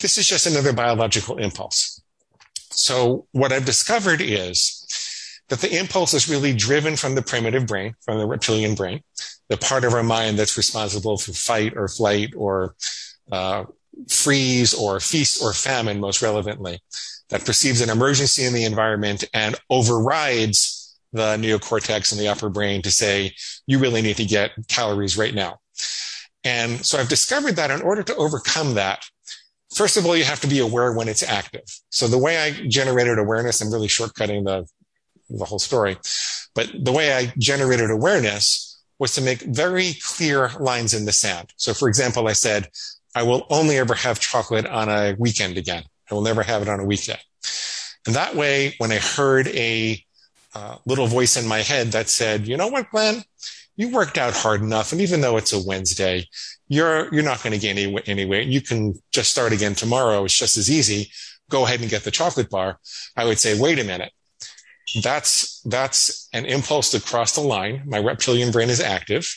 This 0.00 0.18
is 0.18 0.26
just 0.26 0.46
another 0.46 0.72
biological 0.72 1.38
impulse. 1.38 2.00
So 2.70 3.26
what 3.32 3.52
I've 3.52 3.64
discovered 3.64 4.20
is 4.20 4.82
that 5.48 5.60
the 5.60 5.78
impulse 5.78 6.12
is 6.14 6.28
really 6.28 6.52
driven 6.52 6.96
from 6.96 7.14
the 7.14 7.22
primitive 7.22 7.66
brain, 7.66 7.94
from 8.00 8.18
the 8.18 8.26
reptilian 8.26 8.74
brain, 8.74 9.02
the 9.48 9.56
part 9.56 9.84
of 9.84 9.94
our 9.94 10.02
mind 10.02 10.38
that's 10.38 10.56
responsible 10.56 11.16
for 11.18 11.32
fight 11.32 11.74
or 11.76 11.88
flight 11.88 12.34
or 12.36 12.74
uh, 13.30 13.64
freeze 14.08 14.74
or 14.74 15.00
feast 15.00 15.42
or 15.42 15.52
famine, 15.52 16.00
most 16.00 16.20
relevantly, 16.20 16.80
that 17.30 17.44
perceives 17.44 17.80
an 17.80 17.90
emergency 17.90 18.44
in 18.44 18.52
the 18.52 18.64
environment 18.64 19.24
and 19.32 19.56
overrides 19.70 20.75
the 21.16 21.36
neocortex 21.36 22.12
and 22.12 22.20
the 22.20 22.28
upper 22.28 22.48
brain 22.48 22.82
to 22.82 22.90
say, 22.90 23.34
you 23.66 23.78
really 23.78 24.02
need 24.02 24.16
to 24.18 24.24
get 24.24 24.52
calories 24.68 25.16
right 25.16 25.34
now. 25.34 25.58
And 26.44 26.84
so 26.86 26.98
I've 26.98 27.08
discovered 27.08 27.56
that 27.56 27.70
in 27.70 27.82
order 27.82 28.02
to 28.04 28.14
overcome 28.16 28.74
that, 28.74 29.04
first 29.74 29.96
of 29.96 30.06
all, 30.06 30.16
you 30.16 30.24
have 30.24 30.40
to 30.40 30.46
be 30.46 30.60
aware 30.60 30.92
when 30.92 31.08
it's 31.08 31.22
active. 31.22 31.64
So 31.90 32.06
the 32.06 32.18
way 32.18 32.38
I 32.38 32.52
generated 32.68 33.18
awareness, 33.18 33.60
I'm 33.60 33.72
really 33.72 33.88
shortcutting 33.88 34.44
the, 34.44 34.66
the 35.28 35.44
whole 35.44 35.58
story, 35.58 35.96
but 36.54 36.70
the 36.80 36.92
way 36.92 37.12
I 37.12 37.32
generated 37.38 37.90
awareness 37.90 38.80
was 38.98 39.14
to 39.14 39.20
make 39.20 39.40
very 39.40 39.94
clear 40.02 40.50
lines 40.60 40.94
in 40.94 41.04
the 41.04 41.12
sand. 41.12 41.52
So 41.56 41.74
for 41.74 41.88
example, 41.88 42.28
I 42.28 42.32
said, 42.32 42.68
I 43.14 43.24
will 43.24 43.46
only 43.50 43.76
ever 43.78 43.94
have 43.94 44.20
chocolate 44.20 44.66
on 44.66 44.88
a 44.88 45.16
weekend 45.18 45.58
again. 45.58 45.84
I 46.10 46.14
will 46.14 46.22
never 46.22 46.42
have 46.42 46.62
it 46.62 46.68
on 46.68 46.80
a 46.80 46.84
weekday. 46.84 47.18
And 48.06 48.14
that 48.14 48.36
way, 48.36 48.74
when 48.78 48.92
I 48.92 48.98
heard 48.98 49.48
a 49.48 50.00
uh, 50.56 50.78
little 50.86 51.06
voice 51.06 51.36
in 51.36 51.46
my 51.46 51.58
head 51.58 51.88
that 51.88 52.08
said, 52.08 52.48
you 52.48 52.56
know 52.56 52.68
what, 52.68 52.90
Glenn, 52.90 53.22
you 53.76 53.90
worked 53.90 54.16
out 54.16 54.34
hard 54.34 54.62
enough. 54.62 54.90
And 54.90 55.02
even 55.02 55.20
though 55.20 55.36
it's 55.36 55.52
a 55.52 55.60
Wednesday, 55.60 56.24
you're, 56.68 57.12
you're 57.12 57.22
not 57.22 57.42
going 57.42 57.52
to 57.52 57.58
gain 57.58 57.76
any, 57.76 58.00
any 58.06 58.24
weight. 58.24 58.48
You 58.48 58.62
can 58.62 58.94
just 59.12 59.30
start 59.30 59.52
again 59.52 59.74
tomorrow. 59.74 60.24
It's 60.24 60.38
just 60.38 60.56
as 60.56 60.70
easy. 60.70 61.10
Go 61.50 61.64
ahead 61.64 61.82
and 61.82 61.90
get 61.90 62.04
the 62.04 62.10
chocolate 62.10 62.48
bar. 62.48 62.78
I 63.16 63.26
would 63.26 63.38
say, 63.38 63.60
wait 63.60 63.78
a 63.78 63.84
minute. 63.84 64.12
That's, 65.02 65.60
that's 65.62 66.28
an 66.32 66.46
impulse 66.46 66.90
to 66.92 67.00
cross 67.02 67.34
the 67.34 67.42
line. 67.42 67.82
My 67.84 67.98
reptilian 67.98 68.50
brain 68.50 68.70
is 68.70 68.80
active. 68.80 69.30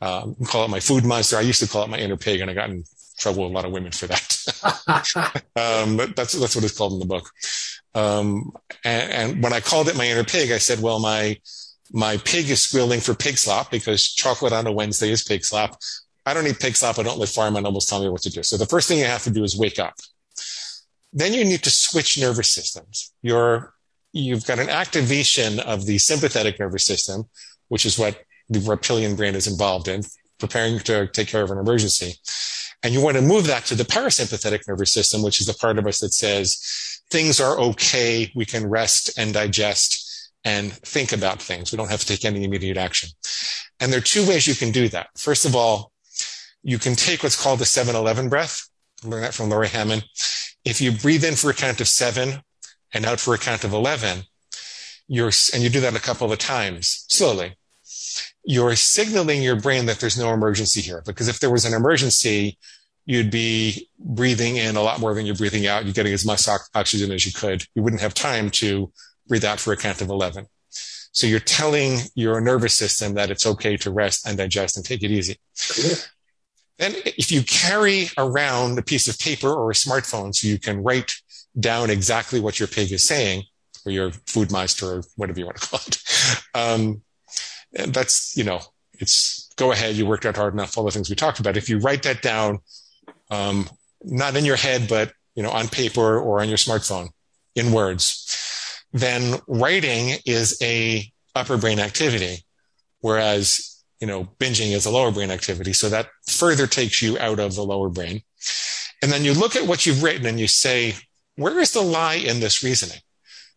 Um, 0.00 0.34
call 0.46 0.64
it 0.64 0.70
my 0.70 0.80
food 0.80 1.04
monster. 1.04 1.36
I 1.36 1.42
used 1.42 1.60
to 1.60 1.68
call 1.68 1.84
it 1.84 1.90
my 1.90 1.98
inner 1.98 2.16
pig 2.16 2.40
and 2.40 2.50
I 2.50 2.54
got 2.54 2.70
in 2.70 2.84
trouble 3.18 3.42
with 3.42 3.52
a 3.52 3.54
lot 3.54 3.66
of 3.66 3.72
women 3.72 3.92
for 3.92 4.06
that. 4.06 5.42
um, 5.56 5.98
but 5.98 6.16
that's, 6.16 6.32
that's 6.32 6.56
what 6.56 6.64
it's 6.64 6.76
called 6.76 6.94
in 6.94 7.00
the 7.00 7.06
book. 7.06 7.30
Um, 7.94 8.52
and, 8.84 9.12
and, 9.12 9.42
when 9.42 9.52
I 9.52 9.60
called 9.60 9.88
it 9.88 9.96
my 9.96 10.06
inner 10.06 10.24
pig, 10.24 10.50
I 10.50 10.58
said, 10.58 10.80
well, 10.80 10.98
my, 10.98 11.38
my 11.92 12.16
pig 12.18 12.50
is 12.50 12.60
squealing 12.60 13.00
for 13.00 13.14
pig 13.14 13.38
slop 13.38 13.70
because 13.70 14.12
chocolate 14.12 14.52
on 14.52 14.66
a 14.66 14.72
Wednesday 14.72 15.10
is 15.10 15.22
pig 15.22 15.44
slop. 15.44 15.78
I 16.26 16.34
don't 16.34 16.46
eat 16.46 16.58
pig 16.58 16.74
slop. 16.74 16.98
I 16.98 17.04
don't 17.04 17.18
live 17.18 17.30
farm 17.30 17.54
and 17.54 17.66
almost 17.66 17.88
tell 17.88 18.02
me 18.02 18.08
what 18.08 18.22
to 18.22 18.30
do. 18.30 18.42
So 18.42 18.56
the 18.56 18.66
first 18.66 18.88
thing 18.88 18.98
you 18.98 19.04
have 19.04 19.22
to 19.24 19.30
do 19.30 19.44
is 19.44 19.56
wake 19.56 19.78
up. 19.78 19.94
Then 21.12 21.32
you 21.32 21.44
need 21.44 21.62
to 21.62 21.70
switch 21.70 22.18
nervous 22.18 22.50
systems. 22.50 23.12
You're, 23.22 23.72
you've 24.12 24.46
got 24.46 24.58
an 24.58 24.70
activation 24.70 25.60
of 25.60 25.86
the 25.86 25.98
sympathetic 25.98 26.58
nervous 26.58 26.84
system, 26.84 27.28
which 27.68 27.86
is 27.86 27.98
what 27.98 28.20
the 28.48 28.58
reptilian 28.60 29.14
brain 29.14 29.36
is 29.36 29.46
involved 29.46 29.86
in, 29.86 30.02
preparing 30.38 30.80
to 30.80 31.06
take 31.06 31.28
care 31.28 31.42
of 31.42 31.50
an 31.50 31.58
emergency. 31.58 32.14
And 32.82 32.92
you 32.92 33.00
want 33.00 33.16
to 33.16 33.22
move 33.22 33.46
that 33.46 33.64
to 33.66 33.74
the 33.74 33.84
parasympathetic 33.84 34.66
nervous 34.68 34.92
system, 34.92 35.22
which 35.22 35.40
is 35.40 35.46
the 35.46 35.54
part 35.54 35.78
of 35.78 35.86
us 35.86 36.00
that 36.00 36.12
says, 36.12 36.60
things 37.14 37.38
are 37.38 37.56
okay. 37.60 38.32
We 38.34 38.44
can 38.44 38.68
rest 38.68 39.16
and 39.16 39.32
digest 39.32 40.32
and 40.44 40.72
think 40.72 41.12
about 41.12 41.40
things. 41.40 41.70
We 41.70 41.76
don't 41.76 41.90
have 41.92 42.00
to 42.00 42.06
take 42.06 42.24
any 42.24 42.42
immediate 42.42 42.76
action. 42.76 43.10
And 43.78 43.92
there 43.92 43.98
are 43.98 44.10
two 44.14 44.26
ways 44.26 44.48
you 44.48 44.56
can 44.56 44.72
do 44.72 44.88
that. 44.88 45.10
First 45.16 45.46
of 45.46 45.54
all, 45.54 45.92
you 46.64 46.76
can 46.76 46.96
take 46.96 47.22
what's 47.22 47.40
called 47.40 47.60
the 47.60 47.66
7-Eleven 47.66 48.28
breath. 48.28 48.68
Learn 49.04 49.22
that 49.22 49.32
from 49.32 49.48
Laurie 49.48 49.68
Hammond. 49.68 50.04
If 50.64 50.80
you 50.80 50.90
breathe 50.90 51.24
in 51.24 51.36
for 51.36 51.50
a 51.50 51.54
count 51.54 51.80
of 51.80 51.86
seven 51.86 52.42
and 52.92 53.06
out 53.06 53.20
for 53.20 53.32
a 53.32 53.38
count 53.38 53.62
of 53.62 53.72
11, 53.72 54.24
you're, 55.06 55.30
and 55.52 55.62
you 55.62 55.70
do 55.70 55.82
that 55.82 55.94
a 55.94 56.00
couple 56.00 56.32
of 56.32 56.38
times 56.40 57.04
slowly, 57.08 57.54
you're 58.44 58.74
signaling 58.74 59.40
your 59.40 59.60
brain 59.60 59.86
that 59.86 60.00
there's 60.00 60.18
no 60.18 60.34
emergency 60.34 60.80
here. 60.80 61.00
Because 61.06 61.28
if 61.28 61.38
there 61.38 61.50
was 61.50 61.64
an 61.64 61.74
emergency, 61.74 62.58
you'd 63.06 63.30
be 63.30 63.88
breathing 63.98 64.56
in 64.56 64.76
a 64.76 64.82
lot 64.82 65.00
more 65.00 65.14
than 65.14 65.26
you're 65.26 65.34
breathing 65.34 65.66
out. 65.66 65.84
You're 65.84 65.92
getting 65.92 66.14
as 66.14 66.24
much 66.24 66.48
oxygen 66.74 67.12
as 67.12 67.26
you 67.26 67.32
could. 67.32 67.64
You 67.74 67.82
wouldn't 67.82 68.02
have 68.02 68.14
time 68.14 68.50
to 68.50 68.90
breathe 69.28 69.44
out 69.44 69.60
for 69.60 69.72
a 69.72 69.76
count 69.76 70.00
of 70.00 70.08
11. 70.08 70.46
So 71.12 71.26
you're 71.26 71.40
telling 71.40 71.98
your 72.14 72.40
nervous 72.40 72.74
system 72.74 73.14
that 73.14 73.30
it's 73.30 73.46
okay 73.46 73.76
to 73.78 73.90
rest 73.90 74.26
and 74.26 74.36
digest 74.36 74.76
and 74.76 74.84
take 74.84 75.02
it 75.02 75.10
easy. 75.10 75.38
Cool. 75.70 75.96
Then 76.78 76.94
if 77.04 77.30
you 77.30 77.42
carry 77.42 78.08
around 78.18 78.78
a 78.78 78.82
piece 78.82 79.06
of 79.06 79.18
paper 79.18 79.48
or 79.48 79.70
a 79.70 79.74
smartphone 79.74 80.34
so 80.34 80.48
you 80.48 80.58
can 80.58 80.82
write 80.82 81.12
down 81.58 81.88
exactly 81.88 82.40
what 82.40 82.58
your 82.58 82.66
pig 82.66 82.90
is 82.90 83.06
saying 83.06 83.44
or 83.86 83.92
your 83.92 84.10
food 84.26 84.50
meister 84.50 84.86
or 84.86 85.02
whatever 85.14 85.38
you 85.38 85.46
want 85.46 85.58
to 85.58 85.68
call 85.68 85.80
it. 85.86 85.98
Um, 86.54 87.02
that's, 87.92 88.36
you 88.36 88.42
know, 88.42 88.60
it's 88.94 89.50
go 89.56 89.72
ahead. 89.72 89.94
You 89.94 90.06
worked 90.06 90.26
out 90.26 90.36
hard 90.36 90.54
enough. 90.54 90.76
All 90.76 90.84
the 90.84 90.90
things 90.90 91.10
we 91.10 91.16
talked 91.16 91.38
about. 91.38 91.56
If 91.56 91.68
you 91.68 91.78
write 91.78 92.02
that 92.04 92.22
down 92.22 92.58
um, 93.30 93.68
not 94.02 94.36
in 94.36 94.44
your 94.44 94.56
head, 94.56 94.88
but 94.88 95.12
you 95.34 95.42
know, 95.42 95.50
on 95.50 95.68
paper 95.68 96.18
or 96.18 96.40
on 96.40 96.48
your 96.48 96.58
smartphone 96.58 97.08
in 97.54 97.72
words, 97.72 98.84
then 98.92 99.40
writing 99.48 100.18
is 100.24 100.58
a 100.62 101.10
upper 101.34 101.56
brain 101.56 101.80
activity, 101.80 102.44
whereas 103.00 103.74
you 104.00 104.06
know, 104.06 104.28
binging 104.38 104.72
is 104.72 104.84
a 104.84 104.90
lower 104.90 105.10
brain 105.10 105.30
activity. 105.30 105.72
So 105.72 105.88
that 105.88 106.08
further 106.28 106.66
takes 106.66 107.00
you 107.00 107.18
out 107.18 107.38
of 107.38 107.54
the 107.54 107.62
lower 107.64 107.88
brain. 107.88 108.20
And 109.00 109.10
then 109.10 109.24
you 109.24 109.32
look 109.32 109.56
at 109.56 109.66
what 109.66 109.86
you've 109.86 110.02
written 110.02 110.26
and 110.26 110.38
you 110.38 110.46
say, 110.46 110.94
where 111.36 111.58
is 111.58 111.72
the 111.72 111.80
lie 111.80 112.16
in 112.16 112.40
this 112.40 112.62
reasoning? 112.62 112.98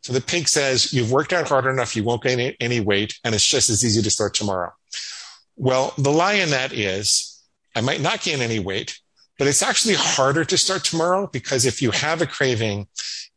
So 0.01 0.13
the 0.13 0.21
pig 0.21 0.47
says, 0.47 0.93
you've 0.93 1.11
worked 1.11 1.33
out 1.33 1.49
hard 1.49 1.65
enough, 1.65 1.95
you 1.95 2.03
won't 2.03 2.23
gain 2.23 2.55
any 2.61 2.79
weight, 2.79 3.19
and 3.23 3.35
it's 3.35 3.45
just 3.45 3.69
as 3.69 3.83
easy 3.83 4.01
to 4.01 4.09
start 4.09 4.35
tomorrow. 4.35 4.71
Well, 5.57 5.93
the 5.97 6.11
lie 6.11 6.35
in 6.35 6.51
that 6.51 6.71
is, 6.71 7.41
I 7.75 7.81
might 7.81 7.99
not 7.99 8.21
gain 8.21 8.41
any 8.41 8.59
weight, 8.59 8.99
but 9.37 9.47
it's 9.47 9.63
actually 9.63 9.95
harder 9.95 10.43
to 10.45 10.57
start 10.57 10.83
tomorrow 10.83 11.27
because 11.27 11.65
if 11.65 11.81
you 11.81 11.91
have 11.91 12.21
a 12.21 12.27
craving 12.27 12.87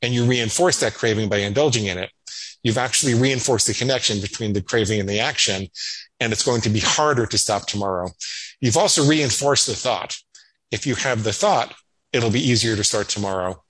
and 0.02 0.14
you 0.14 0.24
reinforce 0.24 0.80
that 0.80 0.94
craving 0.94 1.28
by 1.28 1.38
indulging 1.38 1.86
in 1.86 1.98
it, 1.98 2.10
you've 2.62 2.78
actually 2.78 3.14
reinforced 3.14 3.66
the 3.66 3.74
connection 3.74 4.20
between 4.20 4.52
the 4.52 4.62
craving 4.62 5.00
and 5.00 5.08
the 5.08 5.20
action, 5.20 5.68
and 6.20 6.32
it's 6.32 6.44
going 6.44 6.60
to 6.62 6.70
be 6.70 6.80
harder 6.80 7.26
to 7.26 7.38
stop 7.38 7.66
tomorrow. 7.66 8.08
You've 8.60 8.76
also 8.76 9.06
reinforced 9.06 9.66
the 9.66 9.74
thought. 9.74 10.16
If 10.70 10.86
you 10.86 10.94
have 10.94 11.24
the 11.24 11.32
thought, 11.32 11.74
it'll 12.12 12.30
be 12.30 12.46
easier 12.46 12.76
to 12.76 12.84
start 12.84 13.08
tomorrow, 13.08 13.62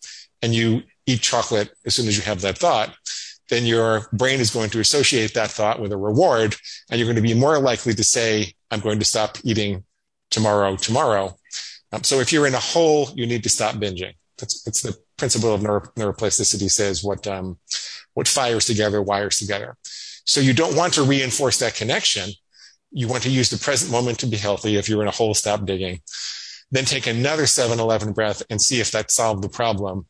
and 0.43 0.55
you 0.55 0.83
eat 1.07 1.21
chocolate 1.21 1.71
as 1.87 1.95
soon 1.95 2.09
as 2.09 2.17
you 2.17 2.23
have 2.25 2.41
that 2.43 2.59
thought, 2.59 2.95
then 3.49 3.67
your 3.67 4.09
brain 4.13 4.41
is 4.41 4.51
going 4.51 4.71
to 4.71 4.81
associate 4.81 5.35
that 5.35 5.51
thought 5.51 5.81
with 5.81 5.93
a 5.93 5.97
reward, 5.97 6.57
and 6.91 6.99
you're 6.99 7.07
going 7.07 7.17
to 7.17 7.23
be 7.23 7.35
more 7.35 7.59
likely 7.59 7.95
to 7.95 8.05
say, 8.05 8.53
I'm 8.71 8.81
going 8.81 8.99
to 8.99 9.05
stop 9.05 9.39
eating 9.45 9.85
tomorrow, 10.31 10.77
tomorrow. 10.77 11.37
Um, 11.92 12.04
so 12.04 12.20
if 12.20 12.32
you're 12.32 12.47
in 12.47 12.54
a 12.54 12.61
hole, 12.61 13.11
you 13.14 13.26
need 13.26 13.42
to 13.42 13.49
stop 13.49 13.75
binging. 13.76 14.14
That's, 14.38 14.62
that's 14.62 14.82
the 14.82 14.97
principle 15.16 15.52
of 15.54 15.62
neuro, 15.62 15.82
neuroplasticity 15.97 16.70
says 16.70 17.04
what, 17.04 17.26
um, 17.26 17.59
what 18.14 18.28
fires 18.28 18.66
together 18.66 19.02
wires 19.02 19.38
together. 19.38 19.76
So 20.25 20.40
you 20.40 20.52
don't 20.52 20.76
want 20.76 20.94
to 20.94 21.02
reinforce 21.02 21.59
that 21.59 21.75
connection. 21.75 22.30
You 22.92 23.09
want 23.09 23.23
to 23.25 23.30
use 23.30 23.50
the 23.50 23.59
present 23.59 23.90
moment 23.90 24.18
to 24.20 24.26
be 24.26 24.37
healthy. 24.37 24.76
If 24.76 24.88
you're 24.88 25.02
in 25.02 25.09
a 25.09 25.12
hole, 25.12 25.35
stop 25.35 25.66
digging. 25.66 26.00
Then 26.70 26.85
take 26.85 27.06
another 27.06 27.44
7-Eleven 27.44 28.12
breath 28.12 28.42
and 28.49 28.62
see 28.62 28.80
if 28.80 28.92
that 28.92 29.11
solved 29.11 29.42
the 29.42 29.49
problem. 29.49 30.06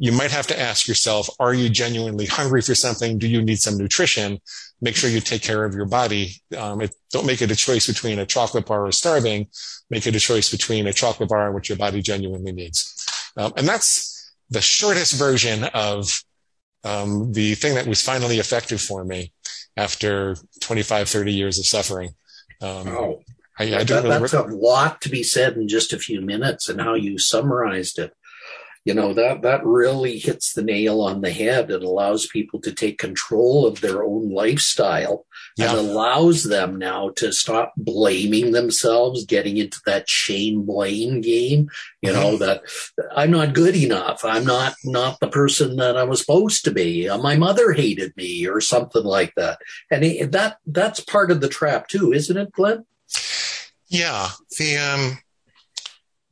You 0.00 0.12
might 0.12 0.30
have 0.30 0.46
to 0.46 0.58
ask 0.58 0.88
yourself, 0.88 1.28
are 1.38 1.52
you 1.52 1.68
genuinely 1.68 2.24
hungry 2.24 2.62
for 2.62 2.74
something? 2.74 3.18
Do 3.18 3.28
you 3.28 3.42
need 3.42 3.60
some 3.60 3.76
nutrition? 3.76 4.40
Make 4.80 4.96
sure 4.96 5.10
you 5.10 5.20
take 5.20 5.42
care 5.42 5.62
of 5.62 5.74
your 5.74 5.84
body. 5.84 6.40
Um, 6.56 6.80
it, 6.80 6.94
don't 7.12 7.26
make 7.26 7.42
it 7.42 7.50
a 7.50 7.54
choice 7.54 7.86
between 7.86 8.18
a 8.18 8.24
chocolate 8.24 8.64
bar 8.64 8.86
or 8.86 8.92
starving. 8.92 9.48
Make 9.90 10.06
it 10.06 10.16
a 10.16 10.20
choice 10.20 10.50
between 10.50 10.86
a 10.86 10.94
chocolate 10.94 11.28
bar 11.28 11.44
and 11.44 11.54
what 11.54 11.68
your 11.68 11.76
body 11.76 12.00
genuinely 12.00 12.50
needs. 12.50 13.06
Um, 13.36 13.52
and 13.58 13.68
that's 13.68 14.32
the 14.48 14.62
shortest 14.62 15.18
version 15.18 15.64
of 15.74 16.24
um, 16.82 17.34
the 17.34 17.54
thing 17.54 17.74
that 17.74 17.86
was 17.86 18.00
finally 18.00 18.38
effective 18.38 18.80
for 18.80 19.04
me 19.04 19.34
after 19.76 20.34
25, 20.60 21.10
30 21.10 21.30
years 21.30 21.58
of 21.58 21.66
suffering. 21.66 22.14
Um, 22.62 22.88
oh, 22.88 23.22
I, 23.58 23.64
I 23.64 23.84
that, 23.84 23.90
really 23.90 24.08
that's 24.08 24.32
re- 24.32 24.40
a 24.40 24.44
lot 24.44 25.02
to 25.02 25.10
be 25.10 25.22
said 25.22 25.58
in 25.58 25.68
just 25.68 25.92
a 25.92 25.98
few 25.98 26.22
minutes 26.22 26.70
and 26.70 26.80
how 26.80 26.94
you 26.94 27.18
summarized 27.18 27.98
it 27.98 28.14
you 28.84 28.94
know 28.94 29.12
that 29.14 29.42
that 29.42 29.64
really 29.64 30.18
hits 30.18 30.52
the 30.52 30.62
nail 30.62 31.00
on 31.00 31.20
the 31.20 31.30
head. 31.30 31.70
It 31.70 31.82
allows 31.82 32.26
people 32.26 32.60
to 32.60 32.72
take 32.72 32.98
control 32.98 33.66
of 33.66 33.80
their 33.80 34.02
own 34.02 34.30
lifestyle 34.30 35.26
yeah. 35.56 35.70
and 35.70 35.78
allows 35.78 36.44
them 36.44 36.76
now 36.76 37.10
to 37.16 37.32
stop 37.32 37.72
blaming 37.76 38.52
themselves 38.52 39.24
getting 39.24 39.56
into 39.56 39.80
that 39.86 40.08
shame 40.08 40.62
blame 40.62 41.20
game 41.20 41.68
you 42.02 42.12
know 42.12 42.36
mm-hmm. 42.36 42.44
that 42.44 42.62
i'm 43.14 43.30
not 43.30 43.54
good 43.54 43.76
enough. 43.76 44.24
I'm 44.24 44.44
not 44.44 44.74
not 44.84 45.20
the 45.20 45.28
person 45.28 45.76
that 45.76 45.96
i 45.96 46.04
was 46.04 46.20
supposed 46.20 46.64
to 46.64 46.70
be. 46.70 47.08
My 47.08 47.36
mother 47.36 47.72
hated 47.72 48.16
me 48.16 48.46
or 48.46 48.60
something 48.60 49.04
like 49.04 49.34
that. 49.36 49.58
And 49.90 50.04
it, 50.04 50.32
that 50.32 50.58
that's 50.66 51.00
part 51.00 51.30
of 51.30 51.40
the 51.40 51.48
trap 51.48 51.88
too 51.88 52.12
isn't 52.12 52.36
it 52.36 52.52
glenn? 52.52 52.84
Yeah. 53.88 54.28
The 54.58 54.76
um 54.78 55.18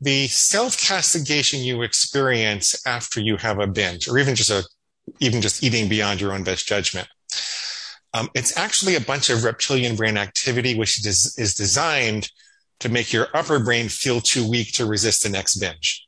the 0.00 0.28
self 0.28 0.80
castigation 0.80 1.60
you 1.60 1.82
experience 1.82 2.86
after 2.86 3.20
you 3.20 3.36
have 3.36 3.58
a 3.58 3.66
binge, 3.66 4.08
or 4.08 4.18
even 4.18 4.34
just 4.34 4.50
a, 4.50 4.64
even 5.20 5.40
just 5.40 5.62
eating 5.62 5.88
beyond 5.88 6.20
your 6.20 6.32
own 6.32 6.44
best 6.44 6.66
judgment. 6.66 7.08
Um, 8.14 8.30
it's 8.34 8.56
actually 8.56 8.94
a 8.94 9.00
bunch 9.00 9.28
of 9.30 9.44
reptilian 9.44 9.96
brain 9.96 10.16
activity, 10.16 10.78
which 10.78 11.04
is, 11.06 11.34
is 11.38 11.54
designed 11.54 12.30
to 12.80 12.88
make 12.88 13.12
your 13.12 13.28
upper 13.34 13.58
brain 13.58 13.88
feel 13.88 14.20
too 14.20 14.48
weak 14.48 14.72
to 14.74 14.86
resist 14.86 15.24
the 15.24 15.28
next 15.28 15.56
binge. 15.56 16.06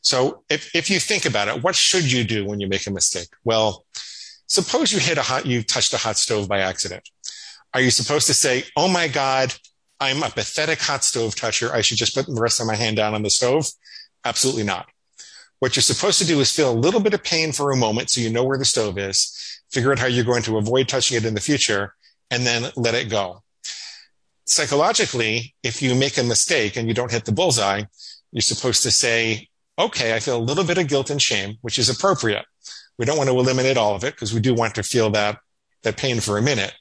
So 0.00 0.44
if, 0.48 0.74
if 0.74 0.90
you 0.90 0.98
think 0.98 1.24
about 1.24 1.48
it, 1.48 1.62
what 1.62 1.74
should 1.74 2.10
you 2.10 2.24
do 2.24 2.46
when 2.46 2.60
you 2.60 2.68
make 2.68 2.86
a 2.86 2.90
mistake? 2.90 3.28
Well, 3.44 3.84
suppose 4.46 4.92
you 4.92 4.98
hit 4.98 5.18
a 5.18 5.22
hot, 5.22 5.46
you 5.46 5.62
touched 5.62 5.92
a 5.92 5.98
hot 5.98 6.16
stove 6.16 6.48
by 6.48 6.60
accident. 6.60 7.08
Are 7.74 7.80
you 7.80 7.90
supposed 7.90 8.26
to 8.28 8.34
say, 8.34 8.64
Oh 8.76 8.88
my 8.88 9.08
God, 9.08 9.54
I'm 10.00 10.22
a 10.22 10.30
pathetic 10.30 10.80
hot 10.80 11.04
stove 11.04 11.34
toucher. 11.34 11.72
I 11.72 11.80
should 11.80 11.96
just 11.96 12.14
put 12.14 12.26
the 12.26 12.40
rest 12.40 12.60
of 12.60 12.66
my 12.66 12.76
hand 12.76 12.96
down 12.96 13.14
on 13.14 13.22
the 13.22 13.30
stove. 13.30 13.68
Absolutely 14.24 14.64
not. 14.64 14.88
What 15.58 15.74
you're 15.74 15.82
supposed 15.82 16.18
to 16.18 16.26
do 16.26 16.40
is 16.40 16.52
feel 16.52 16.70
a 16.70 16.74
little 16.74 17.00
bit 17.00 17.14
of 17.14 17.24
pain 17.24 17.52
for 17.52 17.70
a 17.70 17.76
moment 17.76 18.10
so 18.10 18.20
you 18.20 18.28
know 18.28 18.44
where 18.44 18.58
the 18.58 18.64
stove 18.64 18.98
is, 18.98 19.62
figure 19.70 19.90
out 19.90 19.98
how 19.98 20.06
you're 20.06 20.24
going 20.24 20.42
to 20.42 20.58
avoid 20.58 20.88
touching 20.88 21.16
it 21.16 21.24
in 21.24 21.34
the 21.34 21.40
future, 21.40 21.94
and 22.30 22.46
then 22.46 22.70
let 22.76 22.94
it 22.94 23.08
go. 23.08 23.42
Psychologically, 24.44 25.54
if 25.62 25.80
you 25.80 25.94
make 25.94 26.18
a 26.18 26.22
mistake 26.22 26.76
and 26.76 26.88
you 26.88 26.94
don't 26.94 27.10
hit 27.10 27.24
the 27.24 27.32
bullseye, 27.32 27.82
you're 28.32 28.42
supposed 28.42 28.82
to 28.82 28.90
say, 28.90 29.48
okay, 29.78 30.14
I 30.14 30.20
feel 30.20 30.36
a 30.36 30.38
little 30.38 30.64
bit 30.64 30.78
of 30.78 30.88
guilt 30.88 31.10
and 31.10 31.20
shame, 31.20 31.56
which 31.62 31.78
is 31.78 31.88
appropriate. 31.88 32.44
We 32.98 33.06
don't 33.06 33.16
want 33.16 33.30
to 33.30 33.38
eliminate 33.38 33.76
all 33.76 33.94
of 33.94 34.04
it 34.04 34.14
because 34.14 34.34
we 34.34 34.40
do 34.40 34.54
want 34.54 34.74
to 34.74 34.82
feel 34.82 35.10
that, 35.10 35.38
that 35.82 35.96
pain 35.96 36.20
for 36.20 36.38
a 36.38 36.42
minute. 36.42 36.74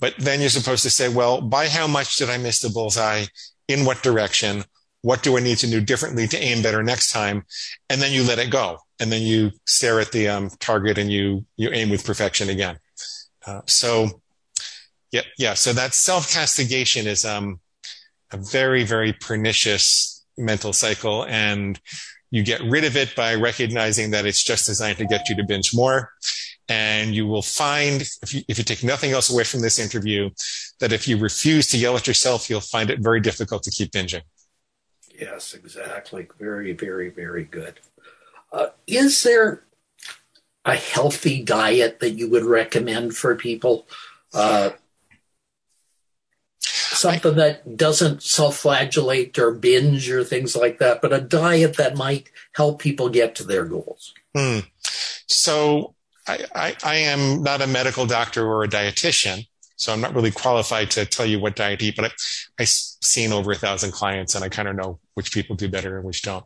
But 0.00 0.14
then 0.18 0.40
you're 0.40 0.50
supposed 0.50 0.82
to 0.84 0.90
say, 0.90 1.08
well, 1.08 1.40
by 1.40 1.68
how 1.68 1.86
much 1.86 2.16
did 2.16 2.30
I 2.30 2.38
miss 2.38 2.60
the 2.60 2.70
bullseye? 2.70 3.26
In 3.66 3.84
what 3.84 4.02
direction? 4.02 4.64
What 5.02 5.22
do 5.22 5.36
I 5.36 5.40
need 5.40 5.58
to 5.58 5.66
do 5.66 5.80
differently 5.80 6.26
to 6.28 6.38
aim 6.38 6.62
better 6.62 6.82
next 6.82 7.12
time? 7.12 7.44
And 7.90 8.00
then 8.00 8.12
you 8.12 8.22
let 8.24 8.38
it 8.38 8.50
go. 8.50 8.78
And 9.00 9.12
then 9.12 9.22
you 9.22 9.52
stare 9.66 10.00
at 10.00 10.12
the 10.12 10.28
um, 10.28 10.50
target 10.58 10.98
and 10.98 11.10
you, 11.10 11.44
you 11.56 11.70
aim 11.70 11.90
with 11.90 12.04
perfection 12.04 12.48
again. 12.48 12.78
Uh, 13.46 13.60
so 13.66 14.22
yeah, 15.12 15.22
yeah. 15.38 15.54
So 15.54 15.72
that 15.72 15.94
self 15.94 16.32
castigation 16.32 17.06
is, 17.06 17.24
um, 17.24 17.60
a 18.30 18.36
very, 18.36 18.84
very 18.84 19.12
pernicious 19.12 20.24
mental 20.36 20.72
cycle. 20.72 21.24
And 21.24 21.80
you 22.30 22.42
get 22.42 22.60
rid 22.62 22.84
of 22.84 22.96
it 22.96 23.14
by 23.16 23.34
recognizing 23.34 24.10
that 24.10 24.26
it's 24.26 24.44
just 24.44 24.66
designed 24.66 24.98
to 24.98 25.06
get 25.06 25.28
you 25.28 25.36
to 25.36 25.44
binge 25.44 25.74
more. 25.74 26.12
And 26.70 27.14
you 27.14 27.26
will 27.26 27.42
find, 27.42 28.02
if 28.22 28.34
you, 28.34 28.42
if 28.46 28.58
you 28.58 28.64
take 28.64 28.84
nothing 28.84 29.12
else 29.12 29.30
away 29.32 29.44
from 29.44 29.62
this 29.62 29.78
interview, 29.78 30.28
that 30.80 30.92
if 30.92 31.08
you 31.08 31.16
refuse 31.16 31.66
to 31.68 31.78
yell 31.78 31.96
at 31.96 32.06
yourself, 32.06 32.50
you'll 32.50 32.60
find 32.60 32.90
it 32.90 33.00
very 33.00 33.20
difficult 33.20 33.62
to 33.62 33.70
keep 33.70 33.90
binging. 33.92 34.22
Yes, 35.18 35.54
exactly. 35.54 36.28
Very, 36.38 36.72
very, 36.72 37.08
very 37.08 37.44
good. 37.44 37.80
Uh, 38.52 38.68
is 38.86 39.22
there 39.22 39.64
a 40.64 40.76
healthy 40.76 41.42
diet 41.42 42.00
that 42.00 42.10
you 42.10 42.28
would 42.28 42.44
recommend 42.44 43.16
for 43.16 43.34
people? 43.34 43.88
Uh, 44.34 44.70
something 46.60 47.36
that 47.36 47.76
doesn't 47.76 48.22
self-flagellate 48.22 49.38
or 49.38 49.52
binge 49.52 50.10
or 50.10 50.22
things 50.22 50.54
like 50.54 50.78
that, 50.78 51.00
but 51.00 51.12
a 51.12 51.20
diet 51.20 51.76
that 51.76 51.96
might 51.96 52.30
help 52.52 52.80
people 52.80 53.08
get 53.08 53.34
to 53.36 53.44
their 53.44 53.64
goals. 53.64 54.12
Hmm. 54.34 54.60
So 55.26 55.94
I, 56.28 56.76
I, 56.84 56.94
am 56.96 57.42
not 57.42 57.62
a 57.62 57.66
medical 57.66 58.06
doctor 58.06 58.46
or 58.46 58.64
a 58.64 58.68
dietitian, 58.68 59.46
so 59.76 59.92
I'm 59.92 60.00
not 60.00 60.14
really 60.14 60.30
qualified 60.30 60.90
to 60.92 61.06
tell 61.06 61.26
you 61.26 61.40
what 61.40 61.56
diet 61.56 61.80
to 61.80 61.86
eat, 61.86 61.96
but 61.96 62.06
I, 62.06 62.10
I've 62.58 62.68
seen 62.68 63.32
over 63.32 63.52
a 63.52 63.56
thousand 63.56 63.92
clients 63.92 64.34
and 64.34 64.44
I 64.44 64.48
kind 64.48 64.68
of 64.68 64.76
know 64.76 65.00
which 65.14 65.32
people 65.32 65.56
do 65.56 65.68
better 65.68 65.96
and 65.96 66.06
which 66.06 66.22
don't. 66.22 66.44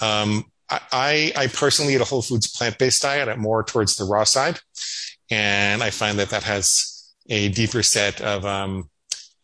Um, 0.00 0.44
I, 0.70 1.32
I 1.36 1.48
personally 1.48 1.94
eat 1.94 2.00
a 2.00 2.04
whole 2.04 2.22
foods 2.22 2.50
plant-based 2.50 3.02
diet. 3.02 3.28
I'm 3.28 3.40
more 3.40 3.62
towards 3.62 3.96
the 3.96 4.04
raw 4.04 4.24
side. 4.24 4.58
And 5.30 5.82
I 5.82 5.90
find 5.90 6.18
that 6.18 6.30
that 6.30 6.44
has 6.44 7.12
a 7.28 7.48
deeper 7.50 7.82
set 7.82 8.20
of, 8.20 8.44
um, 8.44 8.88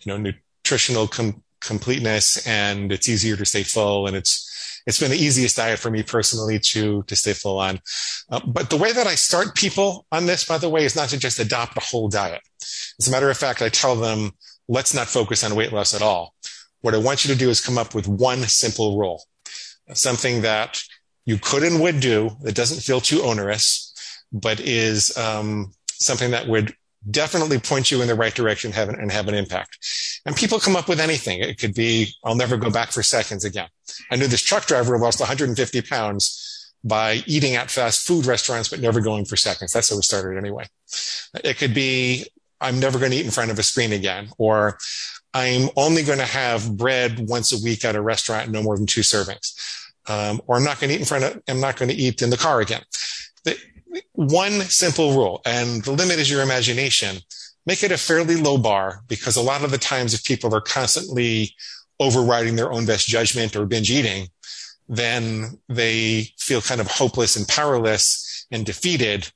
you 0.00 0.12
know, 0.12 0.32
nutritional 0.64 1.06
com- 1.06 1.42
completeness 1.60 2.46
and 2.46 2.92
it's 2.92 3.08
easier 3.08 3.36
to 3.36 3.44
stay 3.44 3.62
full 3.62 4.06
and 4.06 4.16
it's 4.16 4.48
it's 4.86 4.98
been 4.98 5.10
the 5.10 5.18
easiest 5.22 5.56
diet 5.56 5.78
for 5.78 5.90
me 5.90 6.02
personally 6.02 6.58
to 6.58 7.02
to 7.04 7.14
stay 7.14 7.34
full 7.34 7.58
on. 7.58 7.78
Uh, 8.30 8.40
but 8.46 8.70
the 8.70 8.76
way 8.76 8.90
that 8.90 9.06
I 9.06 9.16
start 9.16 9.54
people 9.54 10.06
on 10.10 10.24
this, 10.24 10.46
by 10.46 10.56
the 10.56 10.70
way, 10.70 10.84
is 10.84 10.96
not 10.96 11.10
to 11.10 11.18
just 11.18 11.38
adopt 11.38 11.76
a 11.76 11.80
whole 11.80 12.08
diet. 12.08 12.40
As 12.98 13.06
a 13.06 13.10
matter 13.10 13.28
of 13.28 13.36
fact, 13.36 13.60
I 13.60 13.68
tell 13.68 13.96
them, 13.96 14.30
let's 14.66 14.94
not 14.94 15.06
focus 15.06 15.44
on 15.44 15.54
weight 15.54 15.72
loss 15.72 15.94
at 15.94 16.00
all. 16.00 16.34
What 16.80 16.94
I 16.94 16.98
want 16.98 17.24
you 17.24 17.32
to 17.32 17.38
do 17.38 17.50
is 17.50 17.60
come 17.60 17.76
up 17.76 17.94
with 17.94 18.08
one 18.08 18.42
simple 18.44 18.98
rule, 18.98 19.24
something 19.92 20.40
that 20.42 20.80
you 21.26 21.36
could 21.36 21.64
and 21.64 21.82
would 21.82 22.00
do 22.00 22.30
that 22.42 22.54
doesn't 22.54 22.80
feel 22.80 23.00
too 23.00 23.22
onerous, 23.22 23.92
but 24.32 24.60
is 24.60 25.14
um, 25.18 25.72
something 25.92 26.30
that 26.30 26.48
would 26.48 26.72
definitely 27.11 27.58
point 27.58 27.90
you 27.90 28.02
in 28.02 28.08
the 28.08 28.14
right 28.14 28.34
direction 28.34 28.72
have 28.72 28.88
an, 28.88 28.96
and 28.96 29.11
have 29.12 29.28
an 29.28 29.34
impact. 29.34 29.78
And 30.26 30.37
people 30.37 30.58
come 30.58 30.76
up 30.76 30.88
with 30.88 31.00
anything. 31.00 31.40
It 31.40 31.58
could 31.58 31.74
be, 31.74 32.08
I'll 32.24 32.34
never 32.34 32.56
go 32.56 32.70
back 32.70 32.90
for 32.90 33.02
seconds 33.02 33.44
again. 33.44 33.68
I 34.11 34.16
knew 34.16 34.26
this 34.26 34.42
truck 34.42 34.66
driver 34.66 34.98
lost 34.98 35.20
150 35.20 35.82
pounds 35.82 36.74
by 36.84 37.22
eating 37.26 37.54
at 37.56 37.70
fast 37.70 38.06
food 38.06 38.26
restaurants, 38.26 38.68
but 38.68 38.80
never 38.80 39.00
going 39.00 39.24
for 39.24 39.37
seconds. 39.37 39.72
That's 39.72 39.90
how 39.90 39.98
it 39.98 40.04
started 40.04 40.38
anyway. 40.38 40.66
It 41.44 41.58
could 41.58 41.74
be, 41.74 42.26
I'm 42.61 42.78
never 42.78 42.98
going 42.98 43.12
to 43.12 43.16
eat 43.16 43.24
in 43.24 43.30
front 43.30 43.50
of 43.50 43.58
a 43.58 43.62
screen 43.62 43.92
again, 43.92 44.28
or 44.38 44.78
I'm 45.34 45.70
only 45.76 46.02
going 46.02 46.18
to 46.18 46.24
have 46.24 46.76
bread 46.76 47.28
once 47.28 47.52
a 47.52 47.62
week 47.62 47.84
at 47.84 47.96
a 47.96 48.00
restaurant, 48.00 48.50
no 48.50 48.62
more 48.62 48.76
than 48.76 48.87
two 48.87 49.02
servings. 49.02 49.54
um, 50.08 50.40
or 50.46 50.56
I'm 50.56 50.64
not 50.64 50.80
going 50.80 50.88
to 50.88 50.94
eat 50.96 51.00
in 51.00 51.06
front 51.06 51.24
of, 51.24 51.42
I'm 51.48 51.61
not 51.61 51.76
going 51.76 51.90
to 51.90 51.94
eat 51.94 52.22
in 52.22 52.30
the 52.30 52.37
car 52.37 52.61
again. 52.61 52.82
One 54.12 54.61
simple 54.62 55.14
rule, 55.14 55.40
and 55.44 55.83
the 55.83 55.92
limit 55.92 56.18
is 56.18 56.31
your 56.31 56.42
imagination. 56.42 57.18
Make 57.66 57.83
it 57.83 57.92
a 57.92 57.98
fairly 57.98 58.37
low 58.37 58.59
bar 58.59 59.03
because 59.09 59.37
a 59.37 59.42
lot 59.42 59.62
of 59.62 59.70
the 59.70 59.79
times 59.79 60.14
if 60.14 60.24
people 60.24 60.55
are 60.55 60.61
constantly 60.61 61.55
overriding 62.01 62.57
their 62.57 62.72
own 62.72 62.87
best 62.87 63.07
judgment 63.07 63.57
or 63.57 63.66
binge 63.66 63.90
eating, 63.90 64.29
then 64.88 65.59
they 65.68 66.33
feel 66.38 66.61
kind 66.61 66.81
of 66.81 66.87
hopeless 66.87 67.37
and 67.37 67.46
powerless 67.46 68.46
and 68.51 68.64
defeated. 68.64 69.31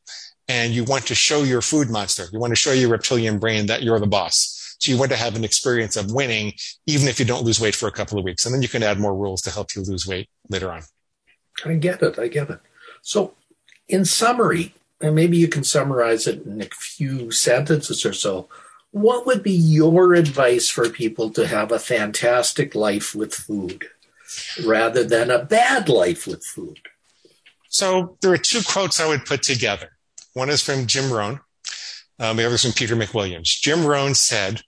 And 0.49 0.73
you 0.73 0.85
want 0.85 1.07
to 1.07 1.15
show 1.15 1.43
your 1.43 1.63
food 1.63 1.91
monster. 1.91 2.25
You 2.33 2.39
want 2.39 2.53
to 2.53 2.57
show 2.57 2.73
your 2.73 2.91
reptilian 2.91 3.39
brain 3.39 3.67
that 3.67 3.83
you're 3.83 4.01
the 4.01 4.07
boss. 4.07 4.77
So 4.81 4.91
you 4.91 4.99
want 4.99 5.13
to 5.13 5.17
have 5.17 5.37
an 5.37 5.45
experience 5.45 5.97
of 5.97 6.13
winning, 6.13 6.55
even 6.87 7.07
if 7.07 7.21
you 7.21 7.25
don't 7.25 7.45
lose 7.45 7.61
weight 7.61 7.77
for 7.77 7.87
a 7.87 7.93
couple 7.93 8.19
of 8.19 8.25
weeks. 8.25 8.45
And 8.45 8.55
then 8.55 8.63
you 8.63 8.69
can 8.69 8.83
add 8.83 8.99
more 8.99 9.15
rules 9.15 9.41
to 9.43 9.51
help 9.51 9.75
you 9.77 9.83
lose 9.83 10.07
weight 10.07 10.29
later 10.49 10.73
on. 10.73 10.83
I 11.65 11.75
get 11.75 12.03
it. 12.03 12.19
I 12.19 12.29
get 12.29 12.51
it. 12.51 12.59
So 13.03 13.35
in 13.89 14.05
summary, 14.05 14.75
and 15.01 15.15
maybe 15.15 15.37
you 15.37 15.49
can 15.49 15.65
summarize 15.65 16.27
it 16.27 16.45
in 16.45 16.61
a 16.61 16.67
few 16.67 17.31
sentences 17.31 18.07
or 18.07 18.13
so, 18.13 18.49
what 18.93 19.27
would 19.27 19.43
be 19.43 19.53
your 19.53 20.15
advice 20.15 20.69
for 20.69 20.89
people 20.89 21.31
to 21.31 21.47
have 21.47 21.73
a 21.73 21.79
fantastic 21.79 22.75
life 22.75 23.15
with 23.15 23.35
food 23.35 23.87
rather 24.65 25.03
than 25.03 25.31
a 25.31 25.45
bad 25.45 25.89
life 25.89 26.27
with 26.27 26.45
food? 26.45 26.79
So 27.69 28.19
there 28.21 28.33
are 28.33 28.39
two 28.39 28.61
quotes 28.63 29.01
I 29.01 29.09
would 29.09 29.25
put 29.25 29.43
together. 29.43 29.93
One 30.35 30.51
is 30.51 30.63
from 30.63 30.87
Jim 30.87 31.11
Rohn. 31.11 31.41
Um, 32.19 32.37
the 32.37 32.45
other 32.45 32.55
is 32.55 32.63
from 32.63 32.73
Peter 32.73 32.95
McWilliams. 32.95 33.61
Jim 33.61 33.85
Rohn 33.85 34.15
said 34.15 34.61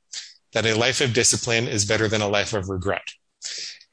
that 0.54 0.64
a 0.64 0.74
life 0.74 1.02
of 1.02 1.12
discipline 1.12 1.68
is 1.68 1.84
better 1.84 2.08
than 2.08 2.22
a 2.22 2.28
life 2.28 2.54
of 2.54 2.70
regret. 2.70 3.06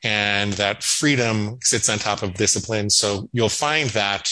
And 0.04 0.54
that 0.54 0.82
freedom 0.82 1.60
sits 1.62 1.90
on 1.90 2.00
top 2.00 2.24
of 2.24 2.36
discipline. 2.36 2.90
So 2.90 3.30
you'll 3.34 3.50
find 3.50 3.90
that 3.90 4.30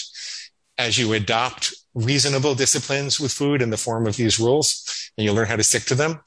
as 0.80 0.98
you 0.98 1.14
adopt 1.14 1.74
reasonable 1.94 2.56
disciplines 2.56 3.20
with 3.20 3.34
food 3.34 3.62
in 3.62 3.70
the 3.70 3.78
form 3.78 4.08
of 4.08 4.16
these 4.16 4.40
rules 4.40 5.12
and 5.18 5.26
you 5.26 5.34
learn 5.34 5.48
how 5.48 5.58
to 5.58 5.64
stick 5.64 5.84
to 5.84 5.96
them, 5.96 6.22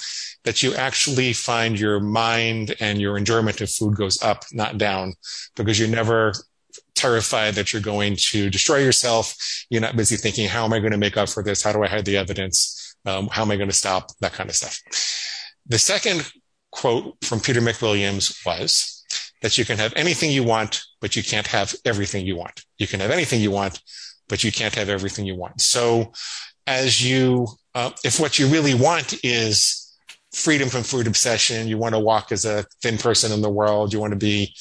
that 0.44 0.62
you 0.62 0.74
actually 0.74 1.32
find 1.32 1.80
your 1.80 1.98
mind 1.98 2.76
and 2.78 3.00
your 3.00 3.16
enjoyment 3.16 3.60
of 3.62 3.70
food 3.70 3.96
goes 3.96 4.22
up, 4.22 4.44
not 4.52 4.76
down, 4.76 5.14
because 5.56 5.80
you're 5.80 5.88
never 5.88 6.32
terrified 6.94 7.54
that 7.54 7.72
you're 7.72 7.80
going 7.80 8.14
to 8.16 8.50
destroy 8.50 8.78
yourself. 8.78 9.34
You're 9.70 9.80
not 9.80 9.96
busy 9.96 10.16
thinking, 10.16 10.48
how 10.48 10.64
am 10.64 10.72
I 10.74 10.80
going 10.80 10.92
to 10.92 10.98
make 10.98 11.16
up 11.16 11.30
for 11.30 11.42
this? 11.42 11.62
How 11.62 11.72
do 11.72 11.82
I 11.82 11.88
hide 11.88 12.04
the 12.04 12.18
evidence? 12.18 12.94
Um, 13.06 13.28
how 13.28 13.42
am 13.42 13.50
I 13.50 13.56
going 13.56 13.70
to 13.70 13.74
stop? 13.74 14.10
That 14.20 14.32
kind 14.32 14.50
of 14.50 14.56
stuff. 14.56 14.78
The 15.66 15.78
second 15.78 16.30
quote 16.70 17.16
from 17.24 17.40
Peter 17.40 17.60
McWilliams 17.60 18.44
was 18.44 19.04
that 19.42 19.56
you 19.58 19.64
can 19.64 19.78
have 19.78 19.92
anything 19.96 20.30
you 20.30 20.44
want, 20.44 20.82
but 21.00 21.16
you 21.16 21.22
can't 21.22 21.46
have 21.46 21.74
everything 21.84 22.26
you 22.26 22.36
want. 22.36 22.64
You 22.78 22.86
can 22.86 23.00
have 23.00 23.10
anything 23.10 23.40
you 23.40 23.50
want, 23.50 23.80
but 24.28 24.44
you 24.44 24.52
can't 24.52 24.74
have 24.74 24.88
everything 24.88 25.26
you 25.26 25.36
want. 25.36 25.60
So 25.60 26.12
as 26.66 27.04
you, 27.04 27.46
uh, 27.74 27.90
if 28.04 28.20
what 28.20 28.38
you 28.38 28.46
really 28.46 28.74
want 28.74 29.14
is 29.24 29.78
freedom 30.32 30.68
from 30.68 30.82
food 30.82 31.06
obsession, 31.06 31.68
you 31.68 31.78
want 31.78 31.94
to 31.94 31.98
walk 31.98 32.32
as 32.32 32.44
a 32.44 32.64
thin 32.82 32.98
person 32.98 33.32
in 33.32 33.42
the 33.42 33.50
world, 33.50 33.92
you 33.92 34.00
want 34.00 34.12
to 34.12 34.18
be 34.18 34.54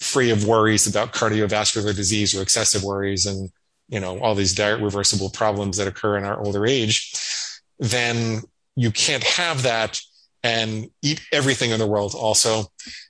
free 0.00 0.30
of 0.30 0.46
worries 0.46 0.86
about 0.86 1.12
cardiovascular 1.12 1.94
disease 1.94 2.34
or 2.34 2.42
excessive 2.42 2.84
worries 2.84 3.26
and, 3.26 3.50
you 3.88 3.98
know, 3.98 4.18
all 4.20 4.34
these 4.34 4.54
diet 4.54 4.80
reversible 4.80 5.30
problems 5.30 5.76
that 5.76 5.88
occur 5.88 6.16
in 6.18 6.24
our 6.24 6.40
older 6.44 6.66
age, 6.66 7.12
then 7.78 8.42
you 8.76 8.90
can't 8.90 9.24
have 9.24 9.62
that 9.62 10.00
and 10.42 10.90
eat 11.02 11.20
everything 11.32 11.70
in 11.70 11.78
the 11.78 11.86
world 11.86 12.14
also. 12.14 12.66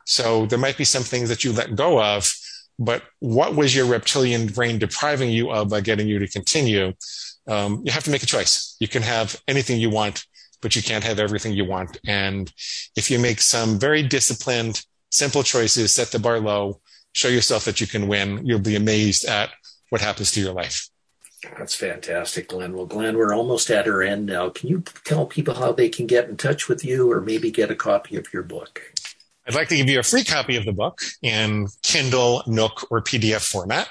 So 0.07 0.47
there 0.47 0.59
might 0.59 0.79
be 0.79 0.85
some 0.85 1.03
things 1.03 1.29
that 1.29 1.45
you 1.45 1.53
let 1.53 1.75
go 1.75 2.03
of 2.03 2.33
but 2.79 3.03
what 3.21 3.55
was 3.55 3.75
your 3.75 3.87
reptilian 3.87 4.49
brain 4.49 4.79
depriving 4.79 5.31
you 5.31 5.51
of 5.51 5.71
by 5.71 5.81
getting 5.81 6.09
you 6.09 6.19
to 6.19 6.29
continue? 6.29 6.93
Um, 7.49 7.83
you 7.85 7.93
have 7.93 8.05
to 8.05 8.11
make 8.11 8.23
a 8.23 8.27
choice. 8.27 8.77
You 8.81 8.89
can 8.89 9.03
have 9.03 9.41
anything 9.49 9.81
you 9.81 9.91
want, 9.91 10.27
but 10.61 10.77
you 10.77 10.83
can't 10.83 11.05
have 11.05 11.19
everything 11.19 11.53
you 11.53 11.65
want. 11.65 11.99
And 12.07 12.53
if 12.97 13.11
you 13.11 13.19
make 13.19 13.41
some 13.41 13.79
very 13.79 14.03
disciplined, 14.03 14.85
simple 15.11 15.43
choices, 15.43 15.93
set 15.93 16.09
the 16.09 16.19
bar 16.19 16.41
low, 16.41 16.81
show 17.13 17.29
yourself 17.29 17.65
that 17.65 17.81
you 17.81 17.87
can 17.87 18.09
win, 18.09 18.45
you'll 18.45 18.59
be 18.59 18.77
amazed 18.77 19.25
at 19.25 19.51
what 19.91 20.01
happens 20.01 20.33
to 20.33 20.41
your 20.41 20.53
life. 20.53 20.89
That's 21.57 21.75
fantastic, 21.75 22.49
Glenn. 22.49 22.75
Well, 22.75 22.87
Glenn, 22.87 23.17
we're 23.17 23.35
almost 23.35 23.71
at 23.71 23.87
our 23.87 24.03
end 24.03 24.27
now. 24.27 24.51
Can 24.51 24.69
you 24.69 24.83
tell 25.05 25.27
people 25.27 25.55
how 25.55 25.73
they 25.73 25.89
can 25.89 26.07
get 26.07 26.29
in 26.29 26.37
touch 26.37 26.69
with 26.69 26.85
you 26.85 27.11
or 27.11 27.21
maybe 27.21 27.51
get 27.51 27.71
a 27.71 27.77
copy 27.77 28.17
of 28.17 28.33
your 28.33 28.43
book? 28.43 28.93
I'd 29.47 29.55
like 29.55 29.69
to 29.69 29.77
give 29.77 29.89
you 29.89 30.01
a 30.01 30.03
free 30.03 30.25
copy 30.25 30.57
of 30.57 30.65
the 30.65 30.73
book 30.73 31.01
in 31.23 31.69
Kindle, 31.83 32.43
Nook, 32.47 32.91
or 32.91 33.01
PDF 33.01 33.49
format 33.49 33.89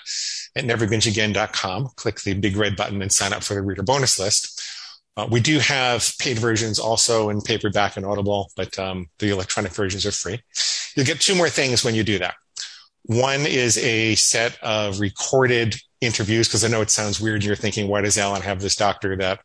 at 0.56 0.66
neverbingeagain.com. 0.66 1.90
Click 1.96 2.22
the 2.22 2.34
big 2.34 2.58
red 2.58 2.76
button 2.76 3.02
and 3.02 3.12
sign 3.12 3.32
up 3.32 3.44
for 3.44 3.54
the 3.54 3.62
reader 3.62 3.84
bonus 3.84 4.20
list. 4.20 4.62
Uh, 5.18 5.28
we 5.32 5.40
do 5.40 5.60
have 5.60 6.12
paid 6.20 6.38
versions 6.38 6.78
also 6.78 7.30
in 7.30 7.40
paperback 7.42 7.96
and 7.96 8.06
Audible, 8.06 8.52
but 8.58 8.78
um, 8.78 9.08
the 9.20 9.30
electronic 9.30 9.74
versions 9.74 10.06
are 10.06 10.12
free. 10.12 10.42
You'll 10.96 11.06
get 11.06 11.22
two 11.22 11.36
more 11.36 11.50
things 11.50 11.86
when 11.86 11.96
you 11.96 12.04
do 12.04 12.20
that. 12.20 12.36
One 13.04 13.46
is 13.46 13.78
a 13.78 14.16
set 14.16 14.62
of 14.62 15.00
recorded 15.00 15.76
interviews, 16.02 16.48
because 16.48 16.66
I 16.66 16.68
know 16.68 16.82
it 16.82 16.90
sounds 16.90 17.22
weird. 17.22 17.44
You're 17.46 17.56
thinking, 17.56 17.88
why 17.88 18.02
does 18.02 18.18
Allen 18.18 18.42
have 18.42 18.62
this 18.62 18.76
doctor 18.76 19.16
that 19.18 19.40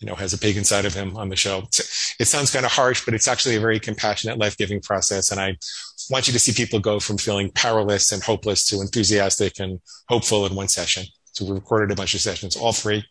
you 0.00 0.06
know, 0.06 0.14
has 0.14 0.32
a 0.32 0.38
pig 0.38 0.56
inside 0.56 0.84
of 0.84 0.94
him 0.94 1.16
on 1.16 1.28
the 1.28 1.36
show. 1.36 1.64
It 2.20 2.26
sounds 2.26 2.52
kind 2.52 2.64
of 2.64 2.72
harsh, 2.72 3.04
but 3.04 3.14
it's 3.14 3.28
actually 3.28 3.56
a 3.56 3.60
very 3.60 3.80
compassionate, 3.80 4.38
life-giving 4.38 4.80
process. 4.82 5.30
And 5.32 5.40
I 5.40 5.56
want 6.10 6.26
you 6.26 6.32
to 6.32 6.38
see 6.38 6.52
people 6.52 6.78
go 6.78 7.00
from 7.00 7.18
feeling 7.18 7.50
powerless 7.50 8.12
and 8.12 8.22
hopeless 8.22 8.66
to 8.68 8.80
enthusiastic 8.80 9.58
and 9.58 9.80
hopeful 10.08 10.46
in 10.46 10.54
one 10.54 10.68
session. 10.68 11.04
So 11.32 11.44
we 11.44 11.52
recorded 11.52 11.90
a 11.90 11.94
bunch 11.94 12.14
of 12.14 12.20
sessions, 12.20 12.56
all 12.56 12.72
free. 12.72 13.04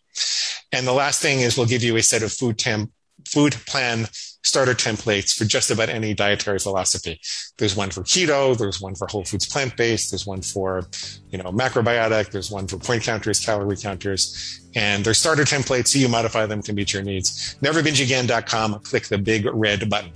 And 0.72 0.86
the 0.86 0.92
last 0.92 1.22
thing 1.22 1.40
is 1.40 1.56
we'll 1.56 1.66
give 1.66 1.82
you 1.82 1.96
a 1.96 2.02
set 2.02 2.22
of 2.22 2.32
food 2.32 2.58
temp, 2.58 2.90
food 3.26 3.52
plan 3.66 4.08
starter 4.42 4.74
templates 4.74 5.36
for 5.36 5.44
just 5.44 5.70
about 5.70 5.88
any 5.88 6.14
dietary 6.14 6.58
philosophy. 6.58 7.20
There's 7.58 7.76
one 7.76 7.90
for 7.90 8.02
keto, 8.02 8.56
there's 8.56 8.80
one 8.80 8.94
for 8.94 9.06
whole 9.08 9.24
foods 9.24 9.46
plant 9.46 9.76
based, 9.76 10.10
there's 10.10 10.26
one 10.26 10.42
for, 10.42 10.86
you 11.30 11.38
know, 11.38 11.50
macrobiotic, 11.50 12.30
there's 12.30 12.50
one 12.50 12.66
for 12.66 12.78
point 12.78 13.02
counters, 13.02 13.44
calorie 13.44 13.76
counters, 13.76 14.60
and 14.74 15.04
there's 15.04 15.18
starter 15.18 15.44
templates 15.44 15.88
so 15.88 15.98
you 15.98 16.08
modify 16.08 16.46
them 16.46 16.62
to 16.62 16.72
meet 16.72 16.92
your 16.92 17.02
needs. 17.02 17.56
Neverbingeagain.com, 17.62 18.80
click 18.80 19.08
the 19.08 19.18
big 19.18 19.46
red 19.52 19.88
button. 19.90 20.12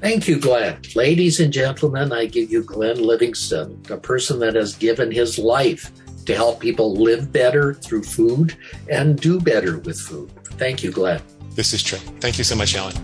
Thank 0.00 0.28
you, 0.28 0.38
Glenn. 0.38 0.80
Ladies 0.94 1.40
and 1.40 1.52
gentlemen, 1.52 2.12
I 2.12 2.26
give 2.26 2.52
you 2.52 2.62
Glenn 2.62 3.02
Livingston, 3.02 3.82
a 3.90 3.96
person 3.96 4.38
that 4.38 4.54
has 4.54 4.76
given 4.76 5.10
his 5.10 5.38
life 5.38 5.90
to 6.24 6.36
help 6.36 6.60
people 6.60 6.94
live 6.94 7.32
better 7.32 7.74
through 7.74 8.04
food 8.04 8.56
and 8.88 9.20
do 9.20 9.40
better 9.40 9.78
with 9.78 9.98
food. 9.98 10.30
Thank 10.58 10.84
you, 10.84 10.92
Glenn. 10.92 11.20
This 11.58 11.74
is 11.74 11.82
true. 11.82 11.98
Thank 12.20 12.38
you 12.38 12.44
so 12.44 12.54
much, 12.54 12.76
Allen. 12.76 12.94